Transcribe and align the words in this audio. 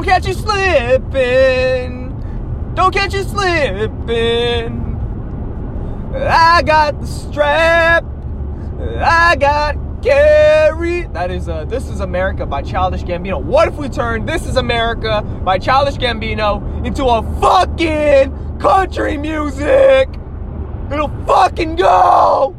Don't 0.00 0.06
catch 0.06 0.26
you 0.28 0.32
slipping. 0.32 2.08
Don't 2.74 2.90
catch 2.90 3.12
you 3.12 3.22
slipping. 3.22 4.96
I 6.16 6.62
got 6.62 6.98
the 6.98 7.06
strap. 7.06 8.06
I 8.80 9.36
got 9.36 10.00
Gary. 10.00 11.02
That 11.12 11.30
is 11.30 11.50
uh 11.50 11.66
This 11.66 11.90
is 11.90 12.00
America 12.00 12.46
by 12.46 12.62
Childish 12.62 13.02
Gambino. 13.02 13.42
What 13.42 13.68
if 13.68 13.74
we 13.76 13.90
turn 13.90 14.24
This 14.24 14.46
is 14.46 14.56
America 14.56 15.20
by 15.44 15.58
Childish 15.58 15.96
Gambino 15.96 16.86
into 16.86 17.04
a 17.04 17.22
fucking 17.38 18.58
country 18.58 19.18
music? 19.18 20.08
It'll 20.90 21.10
fucking 21.26 21.76
go. 21.76 22.56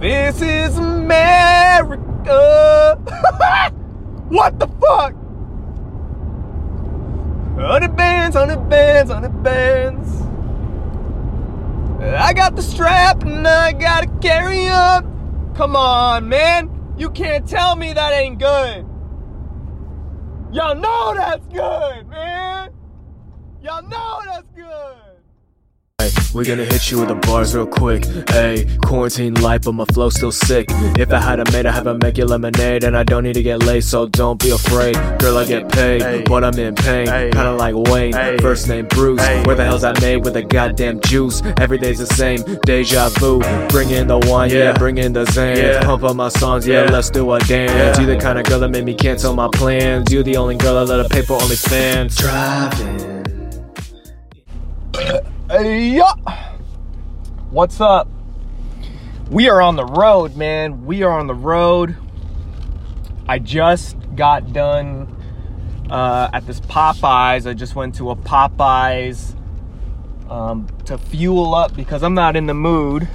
This 0.00 0.40
is 0.40 0.78
America. 0.78 2.04
what 4.28 4.58
the 4.58 4.66
fuck? 4.66 5.14
Hundred 7.56 7.96
bands, 7.96 8.36
hundred 8.36 8.68
bands, 8.68 9.10
hundred 9.10 9.42
bands. 9.42 10.22
I 12.02 12.32
got 12.32 12.56
the 12.56 12.62
strap 12.62 13.22
and 13.22 13.46
I 13.46 13.72
gotta 13.72 14.08
carry 14.20 14.66
up. 14.66 15.04
Come 15.54 15.76
on, 15.76 16.28
man. 16.28 16.70
You 16.98 17.10
can't 17.10 17.48
tell 17.48 17.76
me 17.76 17.92
that 17.92 18.12
ain't 18.12 18.38
good. 18.38 18.86
Y'all 20.52 20.74
know 20.74 21.14
that's 21.16 21.46
good, 21.46 22.08
man. 22.08 22.70
Y'all 23.62 23.82
know 23.88 24.20
that's 24.26 24.48
good. 24.54 25.03
We 26.34 26.44
gonna 26.44 26.64
hit 26.64 26.90
you 26.90 26.98
with 26.98 27.08
the 27.08 27.14
bars 27.14 27.54
real 27.54 27.66
quick. 27.66 28.04
Hey, 28.28 28.66
quarantine 28.84 29.34
life, 29.34 29.62
but 29.62 29.72
my 29.72 29.84
flow 29.86 30.10
still 30.10 30.32
sick. 30.32 30.66
If 30.98 31.12
I 31.12 31.20
had 31.20 31.40
a 31.40 31.50
maid, 31.52 31.66
I 31.66 31.72
have 31.72 31.86
a 31.86 31.94
make 31.96 32.18
you 32.18 32.24
lemonade, 32.24 32.84
and 32.84 32.96
I 32.96 33.02
don't 33.02 33.22
need 33.22 33.34
to 33.34 33.42
get 33.42 33.62
laid, 33.62 33.84
so 33.84 34.06
don't 34.06 34.40
be 34.40 34.50
afraid. 34.50 34.94
Girl, 35.18 35.38
I 35.38 35.44
get 35.44 35.68
paid, 35.70 36.24
but 36.28 36.44
I'm 36.44 36.58
in 36.58 36.74
pain, 36.74 37.06
kinda 37.06 37.52
like 37.52 37.74
Wayne. 37.90 38.12
First 38.38 38.68
name 38.68 38.86
Bruce. 38.86 39.20
Where 39.46 39.56
the 39.56 39.64
hell's 39.64 39.82
that 39.82 40.00
made 40.00 40.24
with 40.24 40.34
the 40.34 40.42
goddamn 40.42 41.00
juice? 41.00 41.42
Every 41.58 41.78
day's 41.78 41.98
the 41.98 42.06
same, 42.06 42.42
deja 42.64 43.08
vu. 43.10 43.40
Bring 43.68 43.90
in 43.90 44.06
the 44.06 44.18
wine, 44.18 44.50
yeah, 44.50 44.72
bring 44.72 44.98
in 44.98 45.12
the 45.12 45.24
Zan. 45.26 45.82
Pump 45.82 46.02
up 46.04 46.16
my 46.16 46.28
songs, 46.28 46.66
yeah, 46.66 46.82
let's 46.90 47.10
do 47.10 47.30
a 47.32 47.38
dance. 47.40 47.98
You 47.98 48.06
the 48.06 48.16
kind 48.16 48.38
of 48.38 48.44
girl 48.44 48.60
that 48.60 48.68
made 48.70 48.84
me 48.84 48.94
cancel 48.94 49.34
my 49.34 49.48
plans. 49.52 50.12
You 50.12 50.22
the 50.22 50.36
only 50.36 50.56
girl 50.56 50.78
I 50.78 50.82
let 50.82 50.98
her 51.00 51.08
pay 51.08 51.22
for 51.22 51.38
OnlyFans. 51.38 52.16
Driving. 52.16 53.14
Yeah. 55.62 56.14
What's 57.50 57.80
up? 57.80 58.08
We 59.30 59.48
are 59.48 59.62
on 59.62 59.76
the 59.76 59.84
road, 59.84 60.34
man. 60.34 60.84
We 60.84 61.04
are 61.04 61.12
on 61.12 61.28
the 61.28 61.34
road. 61.34 61.96
I 63.28 63.38
just 63.38 63.96
got 64.16 64.52
done 64.52 65.14
uh, 65.88 66.28
at 66.32 66.44
this 66.48 66.58
Popeyes. 66.58 67.48
I 67.48 67.54
just 67.54 67.76
went 67.76 67.94
to 67.96 68.10
a 68.10 68.16
Popeyes 68.16 69.36
um, 70.28 70.66
to 70.86 70.98
fuel 70.98 71.54
up 71.54 71.76
because 71.76 72.02
I'm 72.02 72.14
not 72.14 72.34
in 72.34 72.46
the 72.46 72.54
mood 72.54 73.06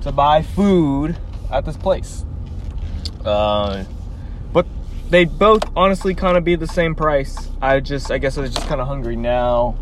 to 0.00 0.12
buy 0.12 0.40
food 0.40 1.18
at 1.52 1.66
this 1.66 1.76
place. 1.76 2.24
Uh, 3.22 3.84
but 4.54 4.64
they 5.10 5.26
both 5.26 5.64
honestly 5.76 6.14
kind 6.14 6.38
of 6.38 6.44
be 6.44 6.56
the 6.56 6.66
same 6.66 6.94
price. 6.94 7.50
I 7.60 7.80
just, 7.80 8.10
I 8.10 8.16
guess 8.16 8.38
I 8.38 8.40
was 8.40 8.54
just 8.54 8.66
kind 8.66 8.80
of 8.80 8.86
hungry 8.86 9.16
now 9.16 9.76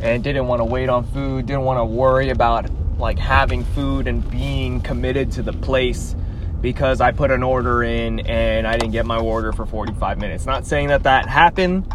and 0.00 0.22
didn't 0.22 0.46
want 0.46 0.60
to 0.60 0.64
wait 0.64 0.88
on 0.88 1.04
food, 1.04 1.46
didn't 1.46 1.62
want 1.62 1.78
to 1.78 1.84
worry 1.84 2.30
about 2.30 2.70
like 2.98 3.18
having 3.18 3.64
food 3.64 4.06
and 4.06 4.28
being 4.30 4.80
committed 4.80 5.30
to 5.32 5.42
the 5.42 5.52
place 5.52 6.14
because 6.60 7.00
I 7.00 7.12
put 7.12 7.30
an 7.30 7.42
order 7.42 7.82
in 7.82 8.20
and 8.20 8.66
I 8.66 8.76
didn't 8.76 8.92
get 8.92 9.06
my 9.06 9.18
order 9.18 9.52
for 9.52 9.64
45 9.66 10.18
minutes. 10.18 10.46
Not 10.46 10.66
saying 10.66 10.88
that 10.88 11.04
that 11.04 11.26
happened 11.26 11.92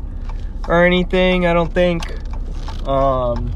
or 0.68 0.86
anything, 0.86 1.46
I 1.46 1.54
don't 1.54 1.74
think. 1.74 2.04
Um, 2.88 3.52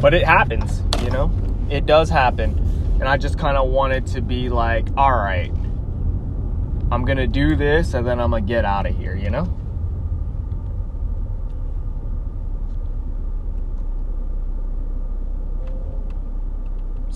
but 0.00 0.14
it 0.14 0.24
happens, 0.24 0.82
you 1.02 1.10
know? 1.10 1.30
It 1.70 1.86
does 1.86 2.10
happen. 2.10 2.58
And 3.00 3.08
I 3.08 3.16
just 3.16 3.38
kind 3.38 3.56
of 3.56 3.68
wanted 3.68 4.06
to 4.08 4.20
be 4.20 4.50
like, 4.50 4.88
all 4.96 5.12
right, 5.12 5.50
I'm 6.92 7.04
going 7.04 7.18
to 7.18 7.26
do 7.26 7.56
this 7.56 7.94
and 7.94 8.06
then 8.06 8.20
I'm 8.20 8.30
going 8.30 8.44
to 8.44 8.48
get 8.48 8.64
out 8.64 8.86
of 8.86 8.96
here, 8.96 9.14
you 9.14 9.30
know? 9.30 9.54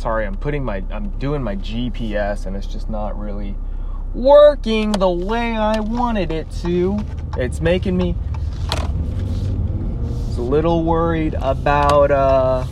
Sorry, 0.04 0.26
I'm 0.26 0.36
putting 0.36 0.62
my, 0.62 0.84
I'm 0.90 1.08
doing 1.18 1.42
my 1.42 1.56
GPS 1.56 2.44
and 2.44 2.54
it's 2.54 2.66
just 2.66 2.90
not 2.90 3.18
really 3.18 3.56
working 4.12 4.92
the 4.92 5.08
way 5.08 5.56
I 5.56 5.80
wanted 5.80 6.30
it 6.30 6.50
to. 6.60 6.98
It's 7.38 7.62
making 7.62 7.96
me 7.96 8.14
a 10.36 10.40
little 10.42 10.84
worried 10.84 11.36
about, 11.40 12.10
uh, 12.10 12.66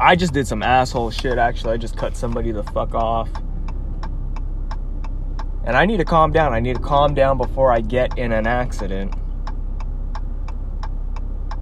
I 0.00 0.16
just 0.16 0.32
did 0.32 0.48
some 0.48 0.60
asshole 0.60 1.12
shit 1.12 1.38
actually. 1.38 1.74
I 1.74 1.76
just 1.76 1.96
cut 1.96 2.16
somebody 2.16 2.50
the 2.50 2.64
fuck 2.64 2.96
off. 2.96 3.28
And 5.64 5.76
I 5.76 5.86
need 5.86 5.98
to 5.98 6.04
calm 6.04 6.32
down. 6.32 6.52
I 6.52 6.58
need 6.58 6.74
to 6.74 6.82
calm 6.82 7.14
down 7.14 7.38
before 7.38 7.70
I 7.70 7.80
get 7.80 8.18
in 8.18 8.32
an 8.32 8.48
accident 8.48 9.14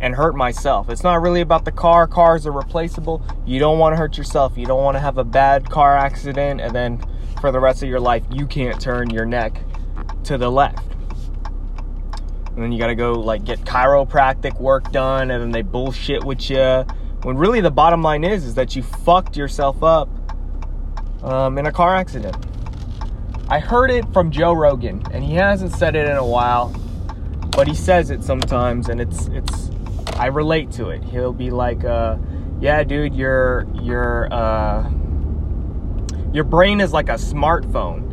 and 0.02 0.16
hurt 0.16 0.34
myself. 0.34 0.90
It's 0.90 1.04
not 1.04 1.22
really 1.22 1.40
about 1.40 1.64
the 1.64 1.70
car. 1.70 2.08
Cars 2.08 2.44
are 2.44 2.52
replaceable. 2.52 3.24
You 3.46 3.60
don't 3.60 3.78
want 3.78 3.92
to 3.92 3.96
hurt 3.96 4.18
yourself. 4.18 4.58
You 4.58 4.66
don't 4.66 4.82
want 4.82 4.96
to 4.96 5.00
have 5.00 5.16
a 5.16 5.24
bad 5.24 5.70
car 5.70 5.96
accident 5.96 6.60
and 6.60 6.74
then 6.74 7.00
for 7.40 7.52
the 7.52 7.60
rest 7.60 7.84
of 7.84 7.88
your 7.88 8.00
life 8.00 8.24
you 8.30 8.46
can't 8.46 8.80
turn 8.80 9.10
your 9.10 9.24
neck 9.24 9.62
to 10.24 10.36
the 10.36 10.50
left. 10.50 10.84
And 12.48 12.62
then 12.62 12.72
you 12.72 12.80
got 12.80 12.88
to 12.88 12.96
go 12.96 13.12
like 13.12 13.44
get 13.44 13.60
chiropractic 13.60 14.60
work 14.60 14.90
done 14.90 15.30
and 15.30 15.40
then 15.40 15.52
they 15.52 15.62
bullshit 15.62 16.24
with 16.24 16.50
you. 16.50 16.84
When 17.22 17.38
really 17.38 17.60
the 17.60 17.70
bottom 17.70 18.02
line 18.02 18.24
is 18.24 18.44
is 18.44 18.56
that 18.56 18.74
you 18.74 18.82
fucked 18.82 19.36
yourself 19.36 19.84
up 19.84 20.08
um, 21.22 21.58
in 21.58 21.66
a 21.66 21.72
car 21.72 21.94
accident. 21.94 22.36
I 23.48 23.60
heard 23.60 23.92
it 23.92 24.04
from 24.12 24.32
Joe 24.32 24.52
Rogan 24.52 25.00
and 25.12 25.22
he 25.22 25.34
hasn't 25.34 25.72
said 25.74 25.94
it 25.94 26.08
in 26.08 26.16
a 26.16 26.26
while, 26.26 26.74
but 27.52 27.68
he 27.68 27.74
says 27.74 28.10
it 28.10 28.24
sometimes 28.24 28.88
and 28.88 29.00
it's 29.00 29.28
it's 29.28 29.70
I 30.16 30.26
relate 30.26 30.70
to 30.72 30.90
it. 30.90 31.02
He'll 31.04 31.32
be 31.32 31.50
like, 31.50 31.84
uh, 31.84 32.16
"Yeah, 32.60 32.84
dude, 32.84 33.14
your 33.14 33.66
your 33.80 34.32
uh, 34.32 34.90
your 36.32 36.44
brain 36.44 36.80
is 36.80 36.92
like 36.92 37.08
a 37.08 37.14
smartphone. 37.14 38.10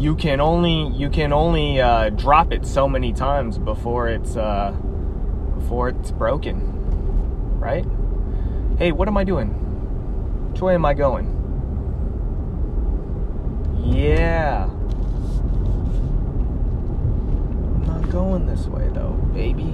You 0.00 0.16
can 0.16 0.40
only 0.40 0.88
you 0.96 1.08
can 1.10 1.32
only 1.32 1.80
uh, 1.80 2.10
drop 2.10 2.52
it 2.52 2.66
so 2.66 2.88
many 2.88 3.12
times 3.12 3.58
before 3.58 4.08
it's 4.08 4.36
uh, 4.36 4.72
before 5.54 5.88
it's 5.90 6.10
broken, 6.10 7.58
right? 7.58 7.86
Hey, 8.78 8.90
what 8.92 9.06
am 9.06 9.16
I 9.16 9.24
doing? 9.24 9.48
Which 10.50 10.60
way 10.62 10.74
am 10.74 10.84
I 10.84 10.94
going? 10.94 11.28
Yeah." 13.84 14.68
I'm 17.74 17.84
not 17.86 18.10
going 18.10 18.46
this 18.46 18.66
way 18.66 18.88
though, 18.92 19.12
baby. 19.34 19.72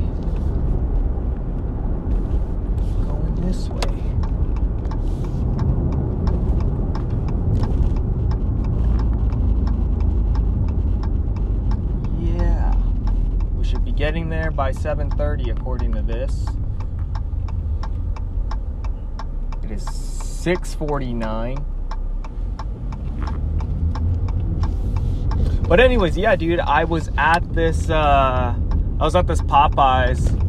This 3.41 3.69
way. 3.69 3.81
Yeah. 12.21 12.75
We 13.57 13.65
should 13.65 13.85
be 13.85 13.93
getting 13.93 14.29
there 14.29 14.51
by 14.51 14.73
7:30 14.73 15.51
according 15.51 15.93
to 15.93 16.03
this. 16.03 16.47
It 19.63 19.71
is 19.71 19.85
6:49. 19.85 21.65
But 25.69 25.81
anyways, 25.81 26.17
yeah, 26.17 26.35
dude, 26.35 26.61
I 26.61 26.85
was 26.85 27.11
at 27.19 27.53
this 27.53 27.91
uh 27.91 28.55
I 29.01 29.05
was 29.05 29.15
at 29.15 29.27
this 29.27 29.43
Popeyes 29.43 30.48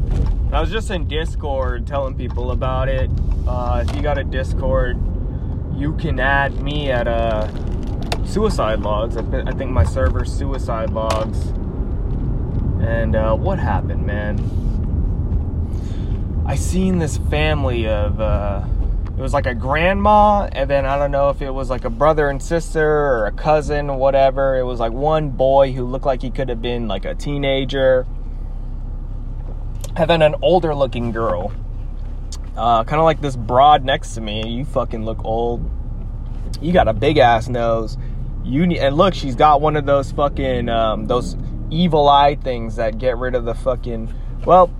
I 0.51 0.59
was 0.59 0.71
just 0.71 0.89
in 0.89 1.07
Discord 1.07 1.85
telling 1.85 2.15
people 2.15 2.49
about 2.49 2.89
it. 2.89 3.11
Uh, 3.47 3.85
if 3.87 3.95
you 3.95 4.01
got 4.01 4.17
a 4.17 4.23
Discord, 4.23 4.97
you 5.75 5.93
can 5.97 6.19
add 6.19 6.59
me 6.59 6.89
at 6.89 7.07
uh, 7.07 7.47
Suicide 8.25 8.79
Logs. 8.79 9.15
I, 9.15 9.21
th- 9.21 9.45
I 9.45 9.51
think 9.51 9.69
my 9.69 9.83
server's 9.83 10.33
Suicide 10.33 10.89
Logs. 10.89 11.49
And 12.81 13.15
uh, 13.15 13.35
what 13.35 13.59
happened, 13.59 14.07
man? 14.07 14.39
I 16.47 16.55
seen 16.55 16.97
this 16.97 17.17
family 17.17 17.87
of. 17.87 18.19
Uh, 18.19 18.65
it 19.15 19.21
was 19.21 19.33
like 19.33 19.45
a 19.45 19.53
grandma, 19.53 20.49
and 20.51 20.67
then 20.67 20.87
I 20.87 20.97
don't 20.97 21.11
know 21.11 21.29
if 21.29 21.43
it 21.43 21.51
was 21.51 21.69
like 21.69 21.85
a 21.85 21.91
brother 21.91 22.27
and 22.27 22.41
sister 22.41 22.89
or 22.89 23.27
a 23.27 23.31
cousin, 23.31 23.97
whatever. 23.97 24.57
It 24.57 24.63
was 24.63 24.79
like 24.79 24.93
one 24.93 25.29
boy 25.29 25.73
who 25.73 25.85
looked 25.85 26.05
like 26.05 26.23
he 26.23 26.31
could 26.31 26.49
have 26.49 26.61
been 26.61 26.87
like 26.87 27.05
a 27.05 27.13
teenager 27.13 28.07
and 29.95 30.09
then 30.09 30.21
an 30.21 30.35
older 30.41 30.73
looking 30.75 31.11
girl. 31.11 31.51
Uh, 32.55 32.83
kind 32.83 32.99
of 32.99 33.05
like 33.05 33.21
this 33.21 33.35
broad 33.35 33.83
next 33.85 34.15
to 34.15 34.21
me. 34.21 34.47
You 34.47 34.65
fucking 34.65 35.05
look 35.05 35.23
old. 35.23 35.69
You 36.61 36.73
got 36.73 36.87
a 36.87 36.93
big 36.93 37.17
ass 37.17 37.47
nose. 37.47 37.97
You 38.43 38.67
need 38.67 38.79
and 38.79 38.97
look, 38.97 39.13
she's 39.13 39.35
got 39.35 39.61
one 39.61 39.75
of 39.75 39.85
those 39.85 40.11
fucking 40.11 40.69
um, 40.69 41.05
those 41.05 41.37
evil 41.69 42.09
eye 42.09 42.35
things 42.35 42.75
that 42.77 42.97
get 42.97 43.17
rid 43.17 43.35
of 43.35 43.45
the 43.45 43.53
fucking. 43.53 44.13
Well, 44.45 44.71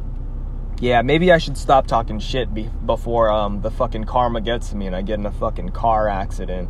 yeah, 0.79 1.01
maybe 1.01 1.31
I 1.31 1.37
should 1.37 1.57
stop 1.57 1.87
talking 1.87 2.19
shit 2.19 2.53
be, 2.53 2.69
before 2.85 3.29
um, 3.29 3.61
the 3.61 3.71
fucking 3.71 4.05
karma 4.05 4.41
gets 4.41 4.69
to 4.69 4.75
me 4.75 4.87
and 4.87 4.95
I 4.95 5.01
get 5.01 5.19
in 5.19 5.25
a 5.25 5.31
fucking 5.31 5.69
car 5.69 6.07
accident. 6.07 6.69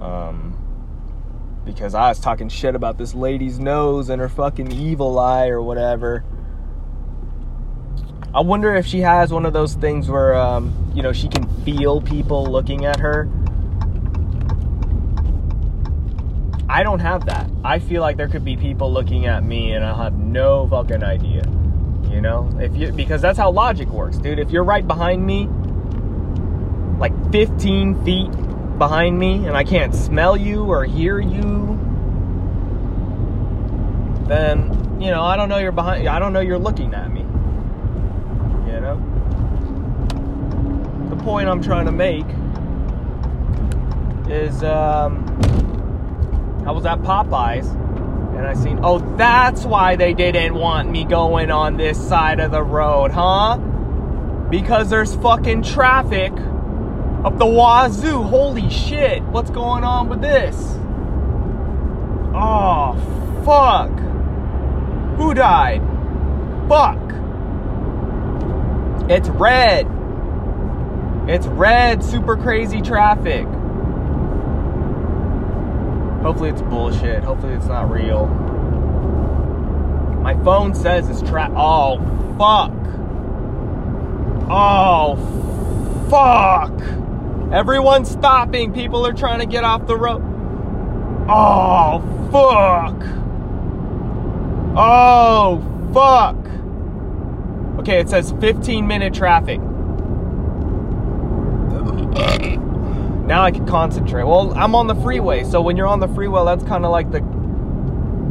Um, 0.00 0.56
because 1.64 1.94
I 1.94 2.08
was 2.08 2.20
talking 2.20 2.48
shit 2.48 2.74
about 2.74 2.96
this 2.96 3.14
lady's 3.14 3.58
nose 3.58 4.08
and 4.08 4.20
her 4.20 4.28
fucking 4.28 4.72
evil 4.72 5.18
eye 5.18 5.48
or 5.48 5.60
whatever. 5.60 6.24
I 8.36 8.40
wonder 8.40 8.74
if 8.74 8.84
she 8.84 9.00
has 9.00 9.32
one 9.32 9.46
of 9.46 9.54
those 9.54 9.72
things 9.72 10.10
where, 10.10 10.34
um, 10.34 10.92
you 10.94 11.02
know, 11.02 11.14
she 11.14 11.26
can 11.26 11.48
feel 11.64 12.02
people 12.02 12.44
looking 12.44 12.84
at 12.84 13.00
her. 13.00 13.30
I 16.68 16.82
don't 16.82 16.98
have 16.98 17.24
that. 17.24 17.48
I 17.64 17.78
feel 17.78 18.02
like 18.02 18.18
there 18.18 18.28
could 18.28 18.44
be 18.44 18.54
people 18.54 18.92
looking 18.92 19.24
at 19.24 19.42
me 19.42 19.72
and 19.72 19.82
I'll 19.82 19.96
have 19.96 20.18
no 20.18 20.68
fucking 20.68 21.02
idea. 21.02 21.44
You 22.10 22.20
know? 22.20 22.50
If 22.60 22.76
you 22.76 22.92
because 22.92 23.22
that's 23.22 23.38
how 23.38 23.50
logic 23.50 23.88
works, 23.88 24.18
dude. 24.18 24.38
If 24.38 24.50
you're 24.50 24.64
right 24.64 24.86
behind 24.86 25.26
me, 25.26 25.48
like 26.98 27.14
15 27.32 28.04
feet 28.04 28.30
behind 28.76 29.18
me, 29.18 29.46
and 29.46 29.56
I 29.56 29.64
can't 29.64 29.94
smell 29.94 30.36
you 30.36 30.62
or 30.64 30.84
hear 30.84 31.18
you, 31.20 31.80
then, 34.28 35.00
you 35.00 35.10
know, 35.10 35.22
I 35.22 35.38
don't 35.38 35.48
know 35.48 35.56
you're 35.56 35.72
behind 35.72 36.06
I 36.06 36.18
don't 36.18 36.34
know 36.34 36.40
you're 36.40 36.58
looking 36.58 36.92
at 36.92 37.10
me. 37.10 37.25
The 41.10 41.16
point 41.24 41.48
I'm 41.48 41.62
trying 41.62 41.86
to 41.86 41.92
make 41.92 42.26
is 44.30 44.62
um 44.62 45.24
I 46.66 46.70
was 46.70 46.86
at 46.86 46.98
Popeyes 47.00 47.70
and 48.36 48.46
I 48.46 48.54
seen, 48.54 48.80
oh, 48.82 48.98
that's 49.16 49.64
why 49.64 49.96
they 49.96 50.12
didn't 50.12 50.54
want 50.54 50.90
me 50.90 51.04
going 51.04 51.50
on 51.50 51.76
this 51.76 51.96
side 51.96 52.38
of 52.38 52.50
the 52.50 52.62
road, 52.62 53.10
huh? 53.10 53.56
Because 54.50 54.90
there's 54.90 55.14
fucking 55.16 55.62
traffic 55.62 56.32
up 57.24 57.38
the 57.38 57.46
wazoo. 57.46 58.22
Holy 58.22 58.68
shit, 58.68 59.22
what's 59.22 59.50
going 59.50 59.84
on 59.84 60.08
with 60.08 60.20
this? 60.20 60.54
Oh, 62.34 62.94
fuck. 63.44 63.90
Who 65.18 65.32
died? 65.32 65.80
Fuck. 66.68 67.00
It's 69.08 69.28
red. 69.28 69.86
It's 71.28 71.46
red, 71.46 72.02
super 72.04 72.36
crazy 72.36 72.80
traffic. 72.80 73.46
Hopefully 76.22 76.50
it's 76.50 76.62
bullshit. 76.62 77.22
Hopefully 77.22 77.52
it's 77.52 77.66
not 77.66 77.90
real. 77.90 78.26
My 80.22 80.34
phone 80.42 80.74
says 80.74 81.08
it's 81.08 81.22
tra- 81.22 81.52
Oh, 81.56 81.98
fuck. 82.36 82.72
Oh, 84.50 85.16
fuck. 86.10 86.72
Everyone's 87.52 88.10
stopping. 88.10 88.72
People 88.72 89.06
are 89.06 89.12
trying 89.12 89.38
to 89.38 89.46
get 89.46 89.62
off 89.62 89.86
the 89.86 89.96
road. 89.96 90.22
Oh, 91.28 92.00
fuck. 92.32 93.02
Oh, 94.76 95.62
fuck. 95.94 96.45
Okay, 97.86 98.00
it 98.00 98.08
says 98.08 98.34
15 98.40 98.84
minute 98.84 99.14
traffic. 99.14 99.60
Now 103.28 103.42
I 103.44 103.52
can 103.52 103.64
concentrate. 103.64 104.24
Well, 104.24 104.52
I'm 104.58 104.74
on 104.74 104.88
the 104.88 104.96
freeway, 104.96 105.44
so 105.44 105.60
when 105.60 105.76
you're 105.76 105.86
on 105.86 106.00
the 106.00 106.08
freeway, 106.08 106.44
that's 106.46 106.64
kind 106.64 106.84
of 106.84 106.90
like 106.90 107.12
the 107.12 107.20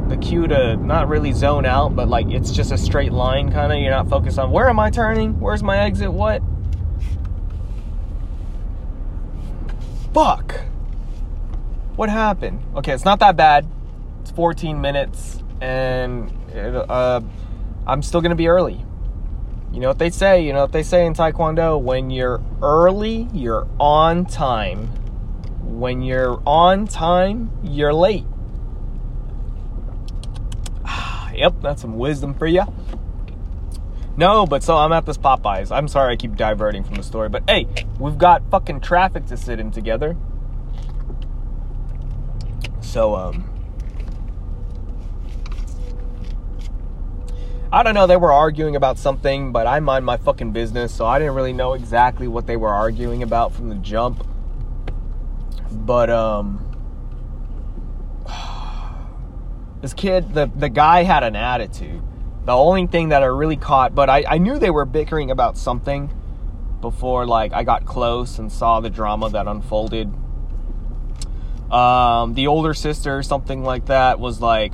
the 0.10 0.18
cue 0.18 0.46
to 0.48 0.76
not 0.76 1.08
really 1.08 1.32
zone 1.32 1.66
out, 1.66 1.96
but 1.96 2.10
like 2.10 2.30
it's 2.32 2.52
just 2.52 2.74
a 2.74 2.78
straight 2.78 3.14
line 3.14 3.50
kind 3.50 3.72
of. 3.72 3.80
You're 3.80 3.92
not 3.92 4.10
focused 4.10 4.38
on 4.38 4.52
where 4.52 4.68
am 4.68 4.78
I 4.78 4.90
turning? 4.90 5.40
Where's 5.40 5.64
my 5.64 5.78
exit? 5.78 6.12
What? 6.12 6.44
Fuck. 10.14 10.60
What 11.96 12.10
happened? 12.10 12.62
Okay, 12.76 12.92
it's 12.92 13.06
not 13.06 13.20
that 13.20 13.38
bad. 13.38 13.66
It's 14.20 14.32
14 14.32 14.82
minutes, 14.82 15.42
and 15.62 16.30
it, 16.50 16.76
uh, 16.76 17.22
I'm 17.88 18.02
still 18.02 18.20
gonna 18.20 18.36
be 18.36 18.50
early. 18.50 18.85
You 19.76 19.82
know 19.82 19.90
what 19.90 20.00
they 20.00 20.10
say? 20.10 20.42
You 20.42 20.54
know 20.54 20.62
what 20.62 20.72
they 20.72 20.84
say 20.84 21.06
in 21.06 21.14
Taekwondo? 21.14 21.82
When 21.82 22.10
you're 22.10 22.42
early, 22.62 23.28
you're 23.34 23.68
on 23.78 24.26
time. 24.26 24.88
When 25.62 26.02
you're 26.02 26.42
on 26.46 26.88
time, 26.88 27.52
you're 27.62 27.94
late. 27.94 28.24
yep, 31.34 31.56
that's 31.62 31.82
some 31.82 31.98
wisdom 31.98 32.34
for 32.36 32.48
you. 32.48 32.64
No, 34.16 34.46
but 34.46 34.64
so 34.64 34.78
I'm 34.78 34.94
at 34.94 35.06
this 35.06 35.18
Popeyes. 35.18 35.76
I'm 35.76 35.90
sorry 35.90 36.14
I 36.14 36.16
keep 36.16 36.38
diverting 36.38 36.86
from 36.86 36.96
the 36.96 37.04
story, 37.04 37.28
but 37.28 37.44
hey, 37.46 37.68
we've 38.00 38.18
got 38.18 38.50
fucking 38.50 38.80
traffic 38.80 39.26
to 39.26 39.36
sit 39.36 39.60
in 39.60 39.72
together. 39.72 40.16
So, 42.80 43.14
um, 43.14 43.50
I 47.76 47.84
don't 47.84 47.94
know, 47.94 48.08
they 48.08 48.16
were 48.16 48.32
arguing 48.32 48.78
about 48.78 48.98
something, 48.98 49.52
but 49.52 49.68
I 49.68 49.82
mind 49.82 50.06
my 50.06 50.16
fucking 50.16 50.54
business, 50.54 50.96
so 50.96 51.06
I 51.06 51.20
didn't 51.20 51.36
really 51.36 51.52
know 51.52 51.74
exactly 51.74 52.26
what 52.26 52.48
they 52.48 52.56
were 52.56 52.70
arguing 52.70 53.22
about 53.22 53.52
from 53.52 53.68
the 53.68 53.76
jump. 53.76 54.26
But 55.70 56.10
um 56.10 56.62
this 59.82 59.94
kid, 59.94 60.34
the 60.34 60.50
the 60.56 60.70
guy 60.70 61.04
had 61.04 61.24
an 61.24 61.36
attitude. 61.36 62.02
The 62.46 62.54
only 62.54 62.88
thing 62.88 63.10
that 63.10 63.24
I 63.24 63.26
really 63.26 63.58
caught, 63.58 63.94
but 63.94 64.10
I, 64.10 64.24
I 64.26 64.38
knew 64.38 64.58
they 64.58 64.72
were 64.72 64.86
bickering 64.86 65.30
about 65.30 65.58
something 65.58 66.10
before 66.80 67.26
like 67.26 67.52
I 67.52 67.66
got 67.66 67.84
close 67.84 68.40
and 68.40 68.50
saw 68.50 68.80
the 68.80 68.90
drama 68.90 69.30
that 69.32 69.48
unfolded. 69.48 70.14
Um, 71.70 72.36
the 72.36 72.48
older 72.48 72.74
sister, 72.74 73.22
something 73.22 73.64
like 73.66 73.88
that, 73.88 74.18
was 74.18 74.40
like, 74.40 74.72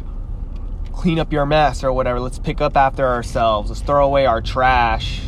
clean 1.01 1.17
up 1.17 1.33
your 1.33 1.47
mess 1.47 1.83
or 1.83 1.91
whatever. 1.91 2.19
Let's 2.19 2.37
pick 2.37 2.61
up 2.61 2.77
after 2.77 3.07
ourselves. 3.07 3.71
Let's 3.71 3.81
throw 3.81 4.05
away 4.05 4.27
our 4.27 4.39
trash. 4.39 5.19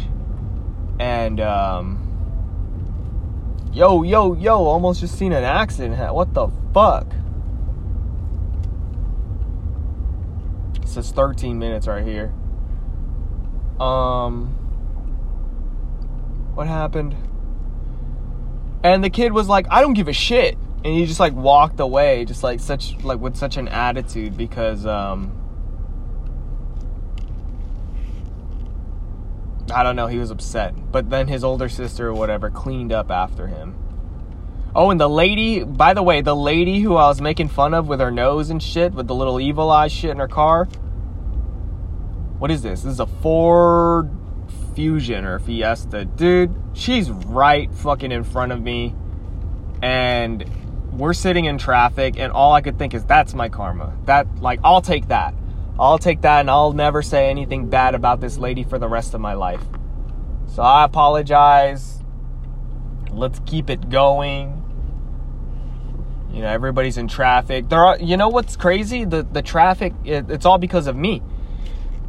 And 0.99 1.39
um 1.41 1.99
Yo, 3.73 4.03
yo, 4.03 4.35
yo, 4.35 4.65
almost 4.65 4.99
just 4.99 5.17
seen 5.17 5.33
an 5.33 5.43
accident. 5.43 6.13
What 6.13 6.35
the 6.35 6.49
fuck? 6.75 7.07
It 10.83 10.87
says 10.87 11.11
13 11.11 11.57
minutes 11.57 11.87
right 11.87 12.05
here. 12.05 12.31
Um 13.79 14.49
What 16.53 16.67
happened? 16.67 17.15
And 18.83 19.03
the 19.03 19.09
kid 19.09 19.33
was 19.33 19.47
like, 19.47 19.65
I 19.71 19.81
don't 19.81 19.95
give 19.95 20.07
a 20.07 20.13
shit. 20.13 20.55
And 20.85 20.93
he 20.93 21.07
just 21.07 21.19
like 21.19 21.33
walked 21.33 21.79
away, 21.79 22.25
just 22.25 22.43
like 22.43 22.59
such 22.59 23.03
like 23.03 23.19
with 23.19 23.35
such 23.35 23.57
an 23.57 23.67
attitude 23.69 24.37
because 24.37 24.85
um 24.85 25.39
I 29.73 29.83
don't 29.83 29.95
know, 29.95 30.07
he 30.07 30.17
was 30.17 30.31
upset. 30.31 30.73
But 30.91 31.09
then 31.09 31.27
his 31.27 31.43
older 31.43 31.69
sister 31.69 32.09
or 32.09 32.13
whatever 32.13 32.49
cleaned 32.49 32.91
up 32.91 33.11
after 33.11 33.47
him. 33.47 33.75
Oh, 34.75 34.89
and 34.89 34.99
the 34.99 35.09
lady, 35.09 35.63
by 35.63 35.93
the 35.93 36.01
way, 36.01 36.21
the 36.21 36.35
lady 36.35 36.79
who 36.79 36.95
I 36.95 37.07
was 37.07 37.21
making 37.21 37.49
fun 37.49 37.73
of 37.73 37.87
with 37.87 37.99
her 37.99 38.09
nose 38.09 38.49
and 38.49 38.61
shit, 38.61 38.93
with 38.93 39.07
the 39.07 39.15
little 39.15 39.39
evil 39.39 39.69
eye 39.69 39.87
shit 39.87 40.09
in 40.09 40.17
her 40.17 40.27
car. 40.27 40.65
What 42.39 42.49
is 42.49 42.61
this? 42.63 42.81
This 42.81 42.93
is 42.93 42.99
a 42.99 43.05
Ford 43.05 44.09
Fusion 44.73 45.25
or 45.25 45.39
Fiesta. 45.39 46.05
Dude, 46.05 46.53
she's 46.73 47.09
right 47.11 47.71
fucking 47.73 48.11
in 48.11 48.23
front 48.23 48.51
of 48.51 48.61
me. 48.61 48.95
And 49.81 50.43
we're 50.91 51.13
sitting 51.13 51.45
in 51.45 51.57
traffic, 51.57 52.17
and 52.17 52.31
all 52.31 52.53
I 52.53 52.61
could 52.61 52.79
think 52.79 52.93
is, 52.93 53.05
that's 53.05 53.33
my 53.33 53.49
karma. 53.49 53.95
That, 54.05 54.41
like, 54.41 54.59
I'll 54.63 54.81
take 54.81 55.07
that. 55.09 55.35
I'll 55.83 55.97
take 55.97 56.21
that 56.21 56.39
and 56.39 56.49
I'll 56.49 56.71
never 56.71 57.01
say 57.01 57.29
anything 57.29 57.69
bad 57.69 57.93
about 57.93 58.21
this 58.21 58.37
lady 58.37 58.63
for 58.63 58.79
the 58.79 58.87
rest 58.87 59.13
of 59.13 59.19
my 59.19 59.33
life. 59.33 59.61
So 60.47 60.63
I 60.63 60.85
apologize. 60.85 62.01
Let's 63.11 63.41
keep 63.45 63.69
it 63.69 63.89
going. 63.89 64.61
You 66.31 66.41
know, 66.41 66.47
everybody's 66.47 66.97
in 66.97 67.09
traffic. 67.09 67.67
There 67.67 67.85
are, 67.85 67.99
you 67.99 68.15
know 68.15 68.29
what's 68.29 68.55
crazy? 68.55 69.03
The 69.03 69.23
the 69.23 69.41
traffic 69.41 69.93
it, 70.05 70.31
it's 70.31 70.45
all 70.45 70.57
because 70.57 70.87
of 70.87 70.95
me. 70.95 71.21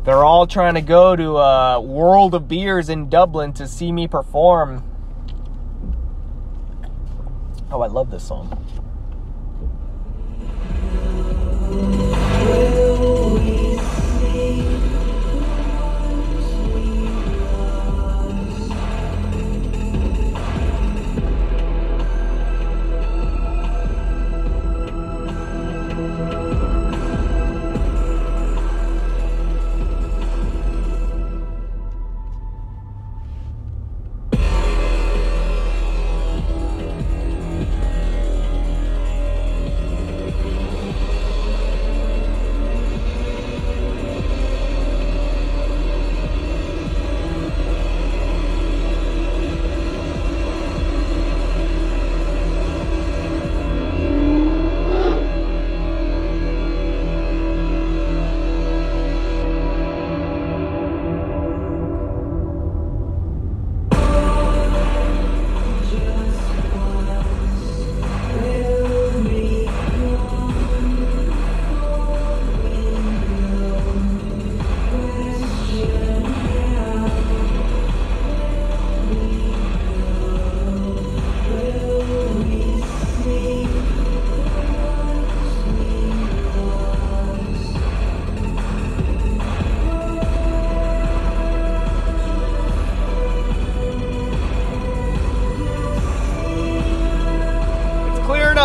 They're 0.05 0.25
all 0.25 0.47
trying 0.47 0.75
to 0.75 0.81
go 0.81 1.17
to 1.17 1.37
uh, 1.37 1.81
World 1.81 2.35
of 2.35 2.47
Beers 2.47 2.89
in 2.89 3.09
Dublin 3.09 3.53
to 3.55 3.67
see 3.67 3.91
me 3.91 4.07
perform. 4.07 4.85
Oh, 7.73 7.81
I 7.81 7.89
love 7.89 8.13
this 8.13 8.23
song. 8.23 8.57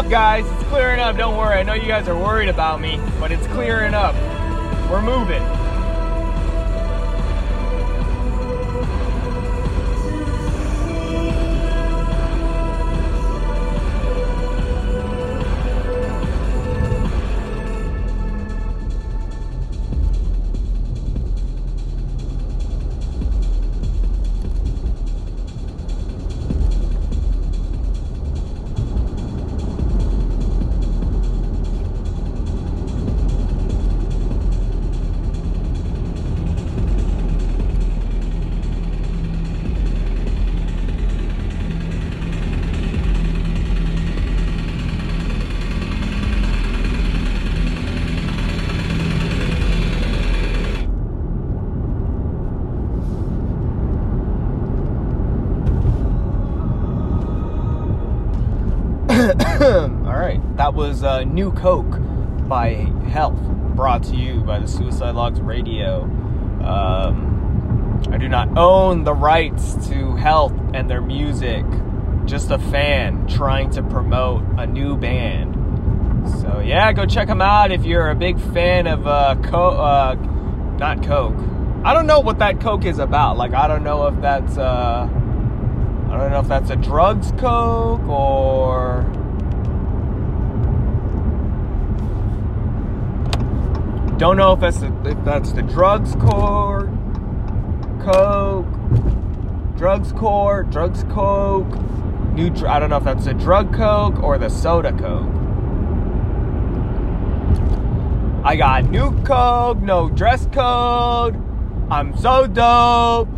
Guys. 0.10 0.46
It's 0.46 0.64
clearing 0.70 1.00
up. 1.00 1.16
Don't 1.18 1.38
worry. 1.38 1.60
I 1.60 1.64
know 1.64 1.74
you 1.74 1.88
guys 1.88 2.08
are 2.08 2.18
worried 2.18 2.50
about 2.50 2.82
me, 2.82 3.00
but 3.20 3.32
it's 3.32 3.46
clearing 3.48 3.94
up. 3.94 4.16
We're 4.90 5.04
moving. 5.04 5.59
New 61.40 61.54
Coke 61.54 61.98
by 62.50 62.72
Health, 63.12 63.40
brought 63.74 64.04
to 64.04 64.16
you 64.18 64.42
by 64.42 64.60
the 64.60 64.68
Suicide 64.68 65.16
Logs 65.16 65.40
Radio. 65.40 66.02
Um, 66.62 68.04
I 68.12 68.18
do 68.18 68.28
not 68.28 68.58
own 68.58 69.06
the 69.06 69.14
rights 69.14 69.88
to 69.88 70.18
Health 70.18 70.52
and 70.74 70.90
their 70.90 71.00
music. 71.00 71.64
Just 72.26 72.52
a 72.52 72.60
fan 72.60 73.26
trying 73.28 73.70
to 73.70 73.84
promote 73.84 74.44
a 74.58 74.68
new 74.68 74.98
band. 74.98 75.56
So 76.42 76.60
yeah, 76.60 76.92
go 76.92 77.06
check 77.06 77.30
them 77.30 77.42
out 77.42 77.72
if 77.72 77.86
you're 77.86 78.10
a 78.10 78.16
big 78.16 78.38
fan 78.52 78.86
of 78.86 79.08
uh, 79.08 79.38
Co- 79.42 79.78
uh, 79.78 80.16
not 80.78 81.06
Coke. 81.06 81.40
I 81.86 81.94
don't 81.94 82.06
know 82.06 82.20
what 82.20 82.40
that 82.40 82.60
Coke 82.60 82.84
is 82.84 83.00
about. 83.00 83.38
Like 83.38 83.54
I 83.54 83.70
don't 83.70 83.86
know 83.86 84.08
if 84.08 84.20
that's 84.20 84.58
uh, 84.58 85.08
I 85.10 86.18
don't 86.18 86.32
know 86.32 86.42
if 86.42 86.50
that's 86.50 86.70
a 86.70 86.76
drugs 86.76 87.32
Coke 87.38 88.06
or 88.10 89.10
Don't 94.20 94.36
know 94.36 94.52
if 94.52 94.60
that's 94.60 94.80
the, 94.80 94.94
if 95.06 95.24
that's 95.24 95.54
the 95.54 95.62
drugs 95.62 96.14
court, 96.16 96.90
coke, 98.02 98.68
drugs 99.78 100.12
court, 100.12 100.70
drugs 100.72 101.06
coke, 101.06 101.74
new. 102.34 102.54
I 102.68 102.80
don't 102.80 102.90
know 102.90 102.98
if 102.98 103.06
that's 103.06 103.24
the 103.24 103.34
drug 103.34 103.74
coke 103.74 104.22
or 104.22 104.38
the 104.38 104.50
soda 104.50 104.92
coke. 104.92 105.34
I 108.44 108.58
got 108.58 108.90
new 108.90 109.18
coke, 109.24 109.78
no 109.78 110.10
dress 110.10 110.48
code. 110.52 111.42
I'm 111.90 112.14
so 112.18 112.46
dope. 112.46 113.30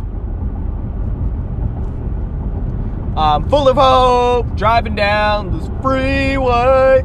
I'm 3.16 3.48
full 3.48 3.68
of 3.68 3.76
hope, 3.76 4.56
driving 4.56 4.96
down 4.96 5.56
this 5.56 5.70
freeway. 5.80 7.04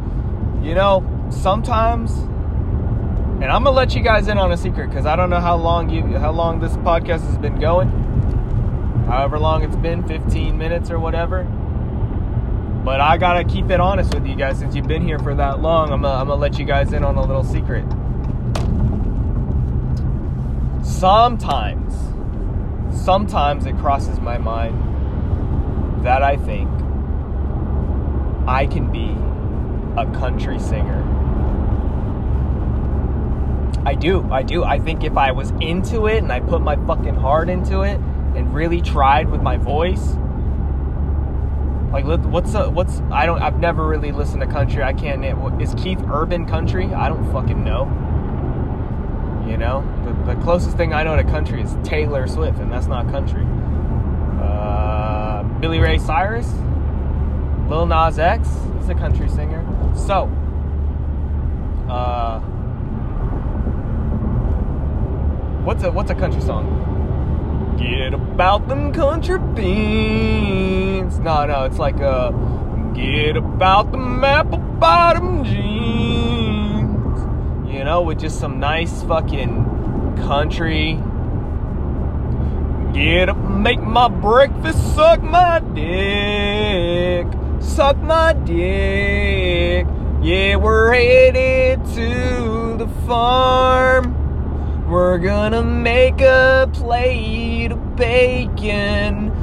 You 0.63 0.73
know, 0.73 1.27
sometimes 1.29 2.26
and 3.39 3.51
I'm 3.51 3.63
gonna 3.63 3.75
let 3.75 3.93
you 3.93 4.01
guys 4.01 4.27
in 4.27 4.39
on 4.39 4.51
a 4.51 4.57
secret 4.57 4.89
because 4.89 5.05
I 5.05 5.15
don't 5.15 5.29
know 5.29 5.39
how 5.39 5.55
long 5.55 5.91
you 5.91 6.01
how 6.17 6.31
long 6.31 6.59
this 6.59 6.73
podcast 6.77 7.21
has 7.21 7.37
been 7.37 7.59
going. 7.59 7.87
However 9.07 9.37
long 9.37 9.63
it's 9.63 9.75
been, 9.75 10.07
15 10.07 10.57
minutes 10.57 10.89
or 10.89 10.99
whatever. 10.99 11.43
But 12.83 12.99
I 12.99 13.17
gotta 13.17 13.43
keep 13.43 13.69
it 13.69 13.79
honest 13.79 14.13
with 14.13 14.25
you 14.25 14.35
guys 14.35 14.57
since 14.57 14.75
you've 14.75 14.87
been 14.87 15.03
here 15.03 15.19
for 15.19 15.35
that 15.35 15.61
long. 15.61 15.91
I'm 15.91 16.01
gonna, 16.01 16.19
I'm 16.19 16.27
gonna 16.27 16.41
let 16.41 16.57
you 16.57 16.65
guys 16.65 16.93
in 16.93 17.03
on 17.03 17.15
a 17.15 17.21
little 17.21 17.43
secret. 17.43 17.85
Sometimes, 20.83 21.93
sometimes 23.05 23.67
it 23.67 23.77
crosses 23.77 24.19
my 24.19 24.39
mind 24.39 26.03
that 26.03 26.23
I 26.23 26.37
think 26.37 26.69
I 28.47 28.65
can 28.65 28.91
be 28.91 29.15
a 30.01 30.05
country 30.17 30.57
singer. 30.57 31.16
I 33.87 33.95
do. 33.95 34.29
I 34.29 34.43
do. 34.43 34.65
I 34.65 34.79
think 34.79 35.05
if 35.05 35.15
I 35.15 35.31
was 35.31 35.51
into 35.61 36.07
it 36.07 36.17
and 36.17 36.29
I 36.29 36.41
put 36.41 36.61
my 36.61 36.75
fucking 36.75 37.15
heart 37.15 37.47
into 37.47 37.83
it 37.83 37.97
and 38.35 38.53
really 38.53 38.81
tried 38.81 39.29
with 39.29 39.41
my 39.41 39.55
voice, 39.55 40.09
like 41.93 42.03
what's 42.03 42.53
a, 42.53 42.69
what's 42.69 42.99
I 43.11 43.25
don't 43.25 43.41
I've 43.41 43.61
never 43.61 43.87
really 43.87 44.11
listened 44.11 44.41
to 44.41 44.47
country. 44.47 44.83
I 44.83 44.91
can't 44.91 45.23
is 45.61 45.73
Keith 45.75 46.01
Urban 46.11 46.45
country? 46.45 46.93
I 46.93 47.07
don't 47.07 47.31
fucking 47.31 47.63
know. 47.63 47.85
You 49.49 49.55
know, 49.55 49.85
the, 50.03 50.33
the 50.33 50.41
closest 50.41 50.75
thing 50.75 50.93
I 50.93 51.03
know 51.03 51.15
to 51.15 51.23
country 51.23 51.61
is 51.61 51.73
Taylor 51.85 52.27
Swift, 52.27 52.59
and 52.59 52.69
that's 52.69 52.87
not 52.87 53.09
country. 53.09 53.45
Uh, 54.41 55.43
Billy 55.61 55.79
Ray 55.79 55.97
Cyrus, 55.97 56.51
Lil 57.69 57.85
Nas 57.85 58.19
X, 58.19 58.49
he's 58.79 58.89
a 58.89 58.95
country 58.95 59.29
singer. 59.29 59.65
So, 59.95 60.29
uh, 61.89 62.41
What's 65.67 65.83
a 65.83 65.91
what's 65.91 66.09
a 66.09 66.15
country 66.15 66.39
song? 66.39 67.75
Get 67.77 68.13
about 68.13 68.69
them 68.69 68.93
country 68.93 69.37
beans. 69.37 71.19
No, 71.19 71.45
no, 71.45 71.65
it's 71.65 71.77
like 71.77 71.97
uh 71.97 72.31
get 72.93 73.35
about 73.35 73.91
them 73.91 74.23
apple 74.23 74.59
bottom 74.59 75.43
jeans. 75.43 77.19
You 77.69 77.83
know, 77.83 78.01
with 78.01 78.17
just 78.17 78.39
some 78.39 78.61
nice 78.61 79.03
fucking 79.03 80.15
country. 80.25 80.93
Get 82.93 83.27
up, 83.27 83.37
make 83.37 83.81
my 83.81 84.07
breakfast, 84.07 84.95
suck 84.95 85.21
my 85.21 85.59
dick, 85.59 87.27
suck 87.59 87.97
my 87.97 88.31
dick. 88.31 89.85
Yeah, 90.21 90.55
we're 90.55 90.93
headed 90.93 91.83
to 91.87 92.77
the 92.77 92.87
farm. 93.05 94.16
We're 94.87 95.17
gonna 95.17 95.63
make 95.63 96.21
a 96.21 96.69
plate 96.71 97.73
of 97.73 97.97
bacon. 97.97 99.33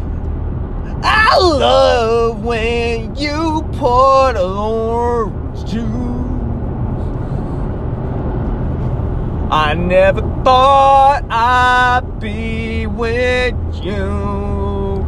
I 1.03 1.37
love 1.37 2.43
when 2.43 3.15
you 3.15 3.63
pour 3.75 4.35
orange 4.39 5.71
juice. 5.71 5.85
I 9.51 9.75
never 9.75 10.23
thought 10.45 11.25
I'd 11.29 12.19
be 12.19 12.87
with 12.87 13.55
you. 13.83 15.07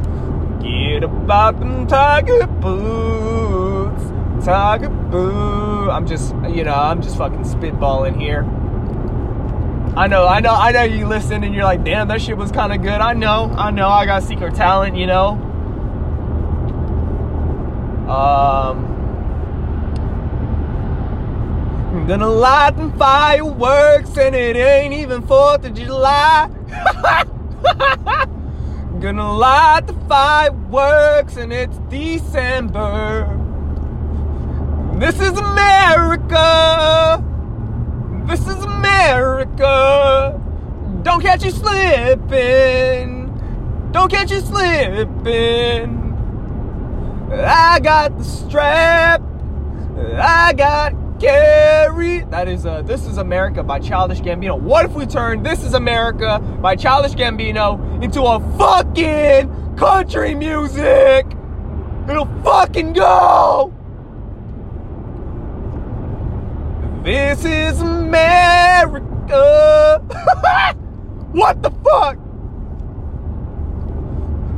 Get 0.60 1.02
about 1.02 1.58
them 1.60 1.86
tiger 1.86 2.46
boots, 2.46 4.04
tiger 4.44 4.90
boo. 4.90 5.90
I'm 5.90 6.06
just, 6.06 6.34
you 6.46 6.64
know, 6.64 6.74
I'm 6.74 7.00
just 7.00 7.16
fucking 7.16 7.44
spitballing 7.44 8.20
here. 8.20 8.44
I 9.96 10.08
know, 10.08 10.26
I 10.26 10.40
know, 10.40 10.52
I 10.52 10.72
know 10.72 10.82
you 10.82 11.06
listen 11.06 11.42
and 11.42 11.54
you're 11.54 11.64
like, 11.64 11.82
damn, 11.82 12.08
that 12.08 12.20
shit 12.20 12.36
was 12.36 12.52
kind 12.52 12.70
of 12.70 12.82
good. 12.82 13.00
I 13.00 13.14
know, 13.14 13.50
I 13.56 13.70
know, 13.70 13.88
I 13.88 14.04
got 14.04 14.22
secret 14.22 14.54
talent, 14.54 14.94
you 14.94 15.06
know. 15.06 15.30
Um, 18.06 18.84
I'm 21.94 22.06
gonna 22.06 22.28
light 22.28 22.76
them 22.76 22.92
fireworks 22.98 24.18
and 24.18 24.36
it 24.36 24.56
ain't 24.56 24.92
even 24.92 25.22
4th 25.22 25.64
of 25.64 25.72
July. 25.72 26.50
gonna 29.00 29.32
light 29.32 29.86
the 29.86 29.94
fireworks 30.06 31.38
and 31.38 31.54
it's 31.54 31.78
December. 31.88 33.34
This 34.98 35.18
is 35.20 35.38
America. 35.38 37.25
This 38.26 38.40
is 38.40 38.64
America. 38.64 40.40
Don't 41.02 41.20
catch 41.20 41.44
you 41.44 41.52
slipping. 41.52 43.26
Don't 43.92 44.10
catch 44.10 44.32
you 44.32 44.40
slipping. 44.40 46.02
I 47.32 47.78
got 47.80 48.18
the 48.18 48.24
strap. 48.24 49.22
I 50.18 50.52
got 50.54 50.92
carry. 51.20 52.24
That 52.24 52.48
is 52.48 52.66
uh 52.66 52.82
This 52.82 53.06
is 53.06 53.18
America 53.18 53.62
by 53.62 53.78
Childish 53.78 54.20
Gambino. 54.20 54.58
What 54.58 54.84
if 54.86 54.94
we 54.94 55.06
turn 55.06 55.44
This 55.44 55.62
is 55.62 55.74
America 55.74 56.40
by 56.60 56.74
Childish 56.74 57.14
Gambino 57.14 58.02
into 58.02 58.22
a 58.22 58.40
fucking 58.58 59.76
country 59.76 60.34
music? 60.34 61.26
It'll 62.08 62.26
fucking 62.42 62.92
go. 62.92 63.75
This 67.06 67.44
is 67.44 67.80
America. 67.82 69.04
what 71.30 71.62
the 71.62 71.70
fuck? 71.70 72.18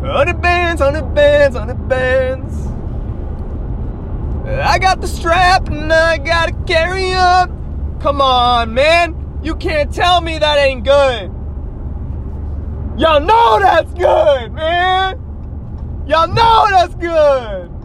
Hundred 0.00 0.40
bands, 0.40 0.80
hundred 0.80 1.14
bands, 1.14 1.58
hundred 1.58 1.86
bands. 1.90 2.56
I 4.48 4.78
got 4.78 5.02
the 5.02 5.06
strap 5.06 5.68
and 5.68 5.92
I 5.92 6.16
gotta 6.16 6.54
carry 6.66 7.12
up. 7.12 7.50
Come 8.00 8.22
on, 8.22 8.72
man. 8.72 9.40
You 9.42 9.54
can't 9.54 9.92
tell 9.92 10.22
me 10.22 10.38
that 10.38 10.56
ain't 10.56 10.84
good. 10.84 11.30
Y'all 12.98 13.20
know 13.20 13.58
that's 13.60 13.92
good, 13.92 14.54
man. 14.54 15.20
Y'all 16.06 16.28
know 16.28 16.66
that's 16.70 16.94
good. 16.94 17.77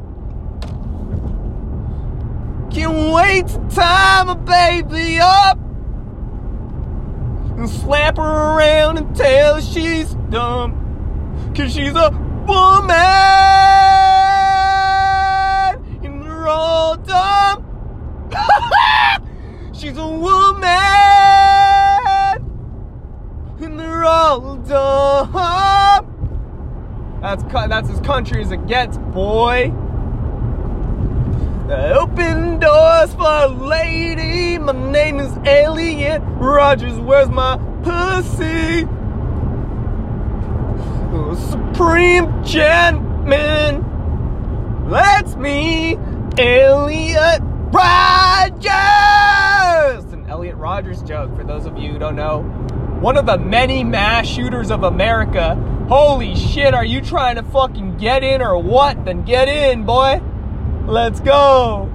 Can't 2.73 3.13
wait 3.13 3.47
to 3.49 3.59
tie 3.69 4.23
my 4.23 4.33
baby 4.33 5.19
up 5.19 5.59
and 7.55 7.69
slap 7.69 8.17
her 8.17 8.23
around 8.23 8.97
and 8.97 9.15
tell 9.15 9.55
her 9.55 9.61
she's 9.61 10.15
dumb. 10.31 11.53
Cause 11.55 11.71
she's 11.71 11.93
a 11.93 12.09
woman 12.47 12.95
and 16.03 16.23
they're 16.23 16.47
all 16.47 16.97
dumb. 16.97 18.31
she's 19.73 19.95
a 19.95 20.07
woman 20.07 20.63
and 23.61 23.79
they're 23.79 24.03
all 24.03 24.55
dumb. 24.55 25.31
That's 27.21 27.43
that's 27.43 27.89
as 27.91 27.99
country 27.99 28.41
as 28.41 28.51
it 28.51 28.65
gets, 28.65 28.97
boy. 28.97 29.71
Uh, 31.69 31.97
open 31.97 32.59
doors 32.59 33.13
for 33.13 33.23
a 33.23 33.47
lady. 33.47 34.57
My 34.57 34.73
name 34.73 35.21
is 35.21 35.31
Elliot 35.45 36.21
Rogers. 36.25 36.99
Where's 36.99 37.29
my 37.29 37.55
pussy? 37.83 38.85
Oh, 41.13 41.33
Supreme 41.49 42.43
gentleman. 42.43 43.81
That's 44.89 45.37
me, 45.37 45.95
Elliot 46.37 47.41
Rogers. 47.71 48.73
An 50.11 50.25
Elliot 50.27 50.57
Rogers 50.57 51.01
joke 51.03 51.33
for 51.33 51.45
those 51.45 51.65
of 51.65 51.77
you 51.77 51.93
who 51.93 51.97
don't 51.97 52.17
know. 52.17 52.41
One 52.99 53.15
of 53.15 53.25
the 53.25 53.37
many 53.37 53.85
mass 53.85 54.27
shooters 54.27 54.69
of 54.69 54.83
America. 54.83 55.55
Holy 55.87 56.35
shit, 56.35 56.73
are 56.73 56.83
you 56.83 56.99
trying 56.99 57.37
to 57.37 57.43
fucking 57.43 57.95
get 57.99 58.21
in 58.21 58.41
or 58.41 58.61
what? 58.61 59.05
Then 59.05 59.23
get 59.23 59.47
in, 59.47 59.85
boy. 59.85 60.21
Let's 60.85 61.21
go. 61.21 61.89